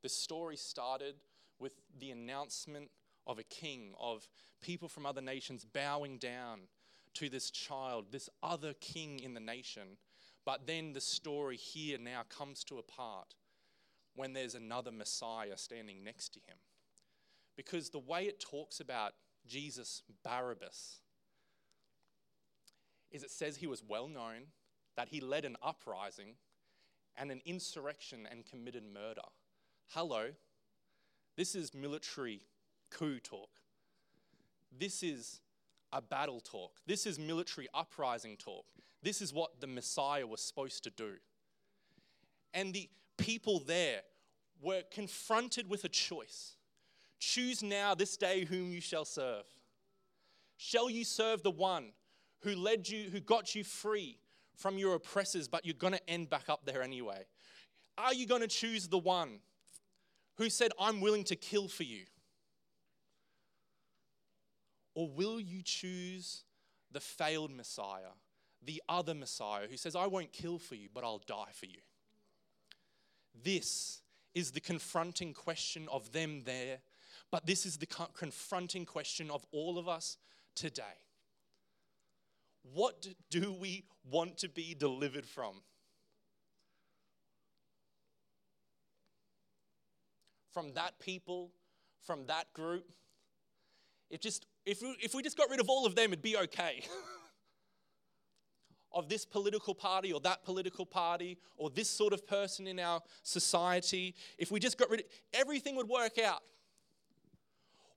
The 0.03 0.09
story 0.09 0.57
started 0.57 1.15
with 1.59 1.73
the 1.99 2.11
announcement 2.11 2.91
of 3.27 3.39
a 3.39 3.43
king, 3.43 3.95
of 3.99 4.29
people 4.61 4.89
from 4.89 5.07
other 5.07 5.23
nations 5.23 5.65
bowing 5.65 6.19
down 6.19 6.61
to 7.15 7.29
this 7.29 7.51
child, 7.51 8.07
this 8.11 8.29
other 8.43 8.75
king 8.81 9.21
in 9.21 9.35
the 9.35 9.41
nation. 9.41 9.97
But 10.45 10.67
then 10.67 10.93
the 10.93 11.01
story 11.01 11.57
here 11.57 11.99
now 11.99 12.23
comes 12.29 12.65
to 12.65 12.79
a 12.79 12.83
part 12.83 13.35
when 14.15 14.33
there's 14.33 14.55
another 14.55 14.93
Messiah 14.93 15.57
standing 15.57 16.05
next 16.05 16.35
to 16.35 16.41
him. 16.41 16.57
Because 17.57 17.91
the 17.91 17.99
way 17.99 18.25
it 18.25 18.41
talks 18.41 18.81
about 18.81 19.13
Jesus 19.47 20.03
Barabbas 20.25 21.01
is 23.11 23.23
it 23.23 23.31
says 23.31 23.57
he 23.57 23.67
was 23.67 23.83
well 23.87 24.09
known, 24.09 24.43
that 24.97 25.09
he 25.09 25.21
led 25.21 25.45
an 25.45 25.57
uprising 25.63 26.35
and 27.17 27.31
an 27.31 27.41
insurrection 27.45 28.27
and 28.31 28.45
committed 28.45 28.83
murder. 28.93 29.23
Hello, 29.89 30.31
this 31.37 31.55
is 31.55 31.73
military 31.73 32.41
coup 32.91 33.21
talk. 33.21 33.51
This 34.77 35.03
is 35.03 35.41
a 35.95 36.03
battle 36.03 36.41
talk. 36.41 36.73
This 36.87 37.07
is 37.07 37.19
military 37.19 37.69
uprising 37.73 38.37
talk. 38.37 38.67
This 39.03 39.23
is 39.23 39.33
what 39.33 39.61
the 39.61 39.67
Messiah 39.67 40.27
was 40.27 40.43
supposed 40.43 40.85
to 40.85 40.91
do. 40.91 41.13
And 42.53 42.75
the 42.75 42.91
people 43.17 43.61
there 43.61 44.01
were 44.61 44.83
confronted 44.91 45.69
with 45.71 45.85
a 45.85 45.89
choice 45.89 46.57
choose 47.21 47.63
now 47.63 47.95
this 47.95 48.17
day 48.17 48.45
whom 48.45 48.73
you 48.73 48.81
shall 48.81 49.05
serve. 49.05 49.45
Shall 50.57 50.91
you 50.91 51.05
serve 51.05 51.43
the 51.43 51.51
one 51.51 51.93
who 52.43 52.55
led 52.55 52.89
you, 52.89 53.09
who 53.11 53.21
got 53.21 53.55
you 53.55 53.65
free 53.65 54.19
from 54.57 54.79
your 54.79 54.95
oppressors, 54.95 55.49
but 55.49 55.65
you're 55.65 55.75
going 55.75 55.95
to 55.95 56.11
end 56.11 56.29
back 56.29 56.49
up 56.49 56.65
there 56.65 56.83
anyway? 56.83 57.25
Are 57.97 58.13
you 58.13 58.27
going 58.27 58.43
to 58.43 58.49
choose 58.49 58.89
the 58.89 58.99
one 58.99 59.39
who 60.37 60.51
said, 60.51 60.73
I'm 60.79 61.01
willing 61.01 61.25
to 61.25 61.37
kill 61.37 61.69
for 61.69 61.85
you? 61.85 62.05
Or 64.95 65.09
will 65.09 65.41
you 65.41 65.63
choose 65.63 66.45
the 66.91 67.01
failed 67.01 67.51
Messiah, 67.51 68.15
the 68.63 68.83
other 68.89 69.15
Messiah 69.15 69.67
who 69.69 69.77
says, 69.77 69.97
I 69.97 70.07
won't 70.07 70.33
kill 70.33 70.59
for 70.59 70.77
you, 70.77 70.89
but 70.93 71.05
I'll 71.05 71.23
die 71.27 71.51
for 71.53 71.67
you? 71.67 71.81
This 73.43 74.01
is 74.35 74.53
the 74.53 74.61
confronting 74.61 75.35
question 75.35 75.89
of 75.91 76.13
them 76.13 76.43
there, 76.45 76.79
but 77.31 77.47
this 77.47 77.67
is 77.67 77.79
the 77.79 77.87
confronting 77.87 78.87
question 78.87 79.31
of 79.31 79.45
all 79.53 79.79
of 79.79 79.89
us 79.89 80.17
today. 80.55 80.83
What 82.73 83.09
do 83.31 83.53
we 83.53 83.85
want 84.11 84.39
to 84.39 84.49
be 84.49 84.75
delivered 84.75 85.27
from? 85.27 85.63
From 90.53 90.73
that 90.75 90.99
people, 91.01 91.51
from 92.07 92.27
that 92.27 92.53
group? 92.53 92.91
If, 94.09 94.21
just, 94.21 94.47
if, 94.67 94.83
we, 94.83 94.97
if 95.03 95.15
we 95.15 95.23
just 95.23 95.37
got 95.37 95.51
rid 95.51 95.61
of 95.61 95.69
all 95.69 95.87
of 95.87 95.95
them, 95.95 96.07
it'd 96.13 96.23
be 96.23 96.37
okay. 96.37 96.83
of 98.95 99.09
this 99.09 99.25
political 99.25 99.75
party 99.75 100.13
or 100.13 100.21
that 100.21 100.45
political 100.45 100.87
party 100.87 101.37
or 101.57 101.69
this 101.69 101.91
sort 101.91 102.13
of 102.13 102.27
person 102.27 102.67
in 102.67 102.79
our 102.79 103.01
society, 103.23 104.15
if 104.39 104.51
we 104.51 104.61
just 104.61 104.79
got 104.79 104.89
rid 104.89 105.01
of 105.01 105.07
everything 105.33 105.77
would 105.77 105.89
work 105.89 106.19
out. 106.19 106.43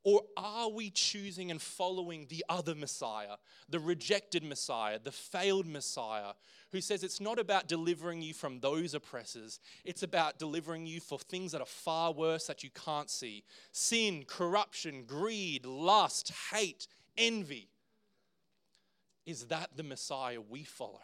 Or 0.08 0.22
are 0.38 0.70
we 0.70 0.90
choosing 0.90 1.52
and 1.52 1.62
following 1.62 2.28
the 2.30 2.46
other 2.48 2.74
Messiah, 2.74 3.36
the 3.68 3.82
rejected 3.82 4.42
Messiah, 4.42 5.00
the 5.04 5.12
failed 5.12 5.68
Messiah, 5.68 6.32
who 6.72 6.80
says 6.80 7.04
it's 7.04 7.20
not 7.20 7.38
about 7.38 7.68
delivering 7.68 8.22
you 8.22 8.34
from 8.34 8.62
those 8.62 8.94
oppressors, 8.94 9.60
it's 9.84 10.04
about 10.04 10.40
delivering 10.40 10.86
you 10.88 11.02
for 11.02 11.20
things 11.20 11.52
that 11.52 11.60
are 11.60 11.66
far 11.68 12.14
worse 12.14 12.48
that 12.48 12.64
you 12.64 12.70
can't 12.70 13.10
see 13.10 13.44
sin, 13.74 14.24
corruption, 14.26 15.04
greed, 15.06 15.66
lust, 15.66 16.32
hate, 16.54 16.88
envy? 17.18 17.68
Is 19.26 19.48
that 19.48 19.72
the 19.76 19.84
Messiah 19.84 20.40
we 20.40 20.64
follow? 20.64 21.02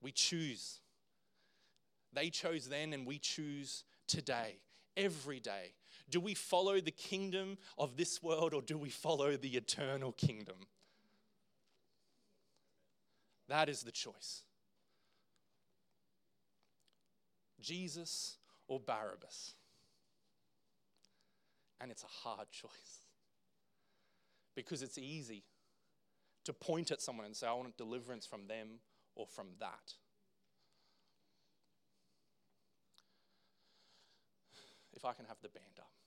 We 0.00 0.10
choose. 0.10 0.80
They 2.12 2.28
chose 2.28 2.68
then, 2.68 2.92
and 2.92 3.06
we 3.06 3.20
choose 3.20 3.84
today, 4.08 4.56
every 4.96 5.38
day. 5.38 5.74
Do 6.12 6.20
we 6.20 6.34
follow 6.34 6.78
the 6.78 6.90
kingdom 6.90 7.56
of 7.78 7.96
this 7.96 8.22
world 8.22 8.52
or 8.52 8.60
do 8.60 8.76
we 8.76 8.90
follow 8.90 9.34
the 9.34 9.56
eternal 9.56 10.12
kingdom? 10.12 10.56
That 13.48 13.70
is 13.70 13.82
the 13.82 13.90
choice. 13.90 14.42
Jesus 17.62 18.36
or 18.68 18.78
Barabbas? 18.78 19.54
And 21.80 21.90
it's 21.90 22.04
a 22.04 22.28
hard 22.28 22.50
choice 22.50 23.06
because 24.54 24.82
it's 24.82 24.98
easy 24.98 25.44
to 26.44 26.52
point 26.52 26.90
at 26.90 27.00
someone 27.00 27.24
and 27.24 27.34
say, 27.34 27.46
I 27.46 27.54
want 27.54 27.74
deliverance 27.78 28.26
from 28.26 28.48
them 28.48 28.80
or 29.14 29.26
from 29.26 29.46
that. 29.60 29.94
If 34.92 35.06
I 35.06 35.14
can 35.14 35.24
have 35.24 35.38
the 35.40 35.48
band 35.48 35.78
up. 35.78 36.01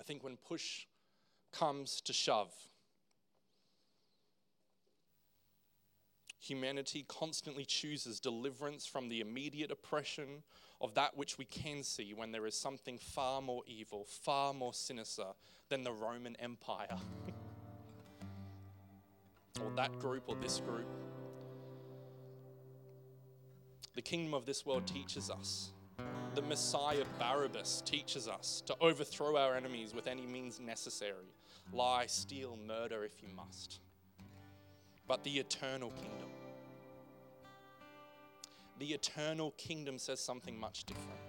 I 0.00 0.02
think 0.02 0.24
when 0.24 0.38
push 0.38 0.86
comes 1.52 2.00
to 2.06 2.14
shove, 2.14 2.54
humanity 6.38 7.04
constantly 7.06 7.66
chooses 7.66 8.18
deliverance 8.18 8.86
from 8.86 9.10
the 9.10 9.20
immediate 9.20 9.70
oppression 9.70 10.42
of 10.80 10.94
that 10.94 11.18
which 11.18 11.36
we 11.36 11.44
can 11.44 11.82
see 11.82 12.14
when 12.14 12.32
there 12.32 12.46
is 12.46 12.54
something 12.54 12.96
far 12.96 13.42
more 13.42 13.62
evil, 13.66 14.06
far 14.08 14.54
more 14.54 14.72
sinister 14.72 15.26
than 15.68 15.84
the 15.84 15.92
Roman 15.92 16.34
Empire. 16.36 16.88
or 19.62 19.70
that 19.76 19.98
group 19.98 20.22
or 20.28 20.36
this 20.36 20.60
group. 20.60 20.88
The 23.94 24.02
kingdom 24.02 24.32
of 24.32 24.46
this 24.46 24.64
world 24.64 24.86
teaches 24.86 25.28
us. 25.28 25.72
The 26.34 26.42
Messiah 26.42 27.04
Barabbas 27.18 27.82
teaches 27.84 28.28
us 28.28 28.62
to 28.66 28.76
overthrow 28.80 29.36
our 29.36 29.56
enemies 29.56 29.94
with 29.94 30.06
any 30.06 30.26
means 30.26 30.60
necessary 30.60 31.34
lie, 31.72 32.06
steal, 32.06 32.58
murder 32.66 33.04
if 33.04 33.22
you 33.22 33.28
must. 33.28 33.78
But 35.06 35.22
the 35.22 35.38
eternal 35.38 35.90
kingdom 35.90 36.30
the 38.80 38.94
eternal 38.94 39.50
kingdom 39.58 39.98
says 39.98 40.20
something 40.20 40.58
much 40.58 40.84
different. 40.84 41.20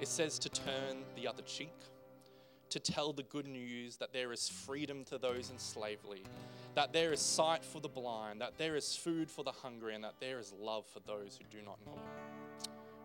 It 0.00 0.08
says 0.08 0.38
to 0.38 0.48
turn 0.48 1.04
the 1.14 1.28
other 1.28 1.42
cheek, 1.42 1.74
to 2.70 2.80
tell 2.80 3.12
the 3.12 3.24
good 3.24 3.46
news 3.46 3.98
that 3.98 4.14
there 4.14 4.32
is 4.32 4.48
freedom 4.48 5.04
to 5.04 5.18
those 5.18 5.50
in 5.50 5.58
slavery, 5.58 6.22
that 6.74 6.94
there 6.94 7.12
is 7.12 7.20
sight 7.20 7.62
for 7.62 7.80
the 7.80 7.88
blind, 7.88 8.40
that 8.40 8.56
there 8.56 8.74
is 8.74 8.96
food 8.96 9.30
for 9.30 9.44
the 9.44 9.52
hungry, 9.52 9.94
and 9.94 10.02
that 10.02 10.14
there 10.18 10.38
is 10.38 10.54
love 10.58 10.86
for 10.86 11.00
those 11.00 11.38
who 11.38 11.44
do 11.56 11.62
not 11.62 11.78
know 11.84 12.00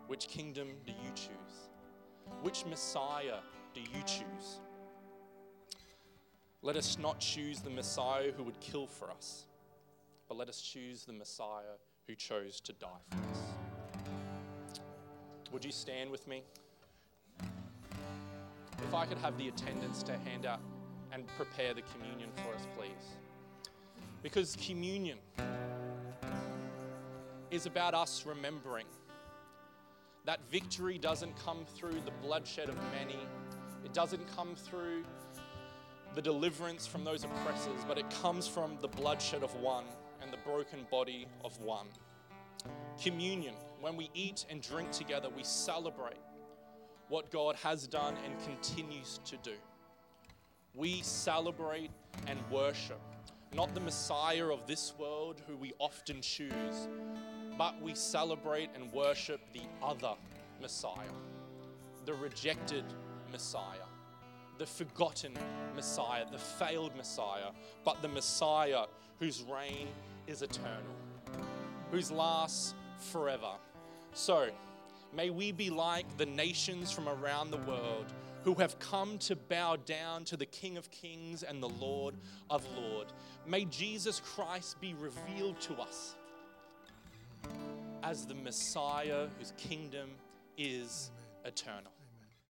Which 0.08 0.26
kingdom 0.26 0.68
do 0.86 0.92
you 0.92 1.10
choose? 1.14 1.68
Which 2.40 2.64
Messiah 2.64 3.40
do 3.74 3.80
you 3.80 4.02
choose? 4.06 4.60
Let 6.62 6.76
us 6.76 6.98
not 6.98 7.20
choose 7.20 7.60
the 7.60 7.68
Messiah 7.68 8.32
who 8.34 8.42
would 8.42 8.58
kill 8.58 8.86
for 8.86 9.10
us, 9.10 9.44
but 10.26 10.38
let 10.38 10.48
us 10.48 10.62
choose 10.62 11.04
the 11.04 11.12
Messiah 11.12 11.76
who 12.06 12.14
chose 12.14 12.58
to 12.62 12.72
die 12.72 12.88
for 13.10 13.18
us. 13.18 14.80
Would 15.52 15.62
you 15.62 15.72
stand 15.72 16.10
with 16.10 16.26
me? 16.26 16.42
If 17.42 18.94
I 18.94 19.04
could 19.04 19.18
have 19.18 19.36
the 19.36 19.48
attendants 19.48 20.02
to 20.04 20.12
hand 20.12 20.46
out 20.46 20.60
and 21.12 21.26
prepare 21.36 21.74
the 21.74 21.82
communion 21.82 22.30
for 22.36 22.54
us, 22.54 22.66
please. 22.78 23.16
Because 24.22 24.56
communion 24.56 25.18
is 27.50 27.66
about 27.66 27.92
us 27.92 28.24
remembering 28.26 28.86
that 30.28 30.40
victory 30.50 30.98
doesn't 30.98 31.34
come 31.42 31.64
through 31.74 31.98
the 32.04 32.10
bloodshed 32.22 32.68
of 32.68 32.76
many, 32.92 33.16
it 33.82 33.94
doesn't 33.94 34.20
come 34.36 34.54
through 34.54 35.02
the 36.14 36.20
deliverance 36.20 36.86
from 36.86 37.02
those 37.02 37.24
oppressors, 37.24 37.80
but 37.88 37.96
it 37.96 38.04
comes 38.10 38.46
from 38.46 38.76
the 38.82 38.88
bloodshed 38.88 39.42
of 39.42 39.54
one 39.54 39.86
and 40.20 40.30
the 40.30 40.36
broken 40.44 40.86
body 40.90 41.26
of 41.46 41.58
one. 41.62 41.86
Communion, 43.02 43.54
when 43.80 43.96
we 43.96 44.10
eat 44.12 44.44
and 44.50 44.60
drink 44.60 44.90
together, 44.90 45.30
we 45.34 45.42
celebrate 45.42 46.20
what 47.08 47.30
God 47.30 47.56
has 47.62 47.86
done 47.86 48.14
and 48.22 48.38
continues 48.44 49.20
to 49.24 49.38
do. 49.38 49.56
We 50.74 51.00
celebrate 51.00 51.90
and 52.26 52.38
worship 52.50 53.00
not 53.54 53.74
the 53.74 53.80
Messiah 53.80 54.48
of 54.48 54.66
this 54.66 54.92
world 54.98 55.40
who 55.46 55.56
we 55.56 55.72
often 55.78 56.20
choose, 56.20 56.88
but 57.58 57.80
we 57.82 57.94
celebrate 57.94 58.70
and 58.74 58.90
worship 58.92 59.40
the 59.52 59.62
other 59.82 60.14
Messiah, 60.62 60.94
the 62.06 62.14
rejected 62.14 62.84
Messiah, 63.30 63.88
the 64.56 64.66
forgotten 64.66 65.32
Messiah, 65.74 66.24
the 66.30 66.38
failed 66.38 66.96
Messiah, 66.96 67.50
but 67.84 68.00
the 68.00 68.08
Messiah 68.08 68.86
whose 69.18 69.42
reign 69.42 69.88
is 70.26 70.40
eternal, 70.42 70.96
whose 71.90 72.10
lasts 72.10 72.74
forever. 72.98 73.52
So, 74.14 74.48
May 75.12 75.30
we 75.30 75.52
be 75.52 75.70
like 75.70 76.04
the 76.18 76.26
nations 76.26 76.92
from 76.92 77.08
around 77.08 77.50
the 77.50 77.58
world 77.58 78.06
who 78.44 78.54
have 78.54 78.78
come 78.78 79.18
to 79.18 79.36
bow 79.36 79.76
down 79.76 80.24
to 80.24 80.36
the 80.36 80.46
King 80.46 80.76
of 80.76 80.90
Kings 80.90 81.42
and 81.42 81.62
the 81.62 81.68
Lord 81.68 82.14
of 82.50 82.64
Lords. 82.76 83.12
May 83.46 83.64
Jesus 83.64 84.20
Christ 84.20 84.80
be 84.80 84.94
revealed 84.94 85.60
to 85.62 85.74
us 85.74 86.14
as 88.02 88.26
the 88.26 88.34
Messiah 88.34 89.28
whose 89.38 89.52
kingdom 89.56 90.10
is 90.56 91.10
eternal. 91.44 91.92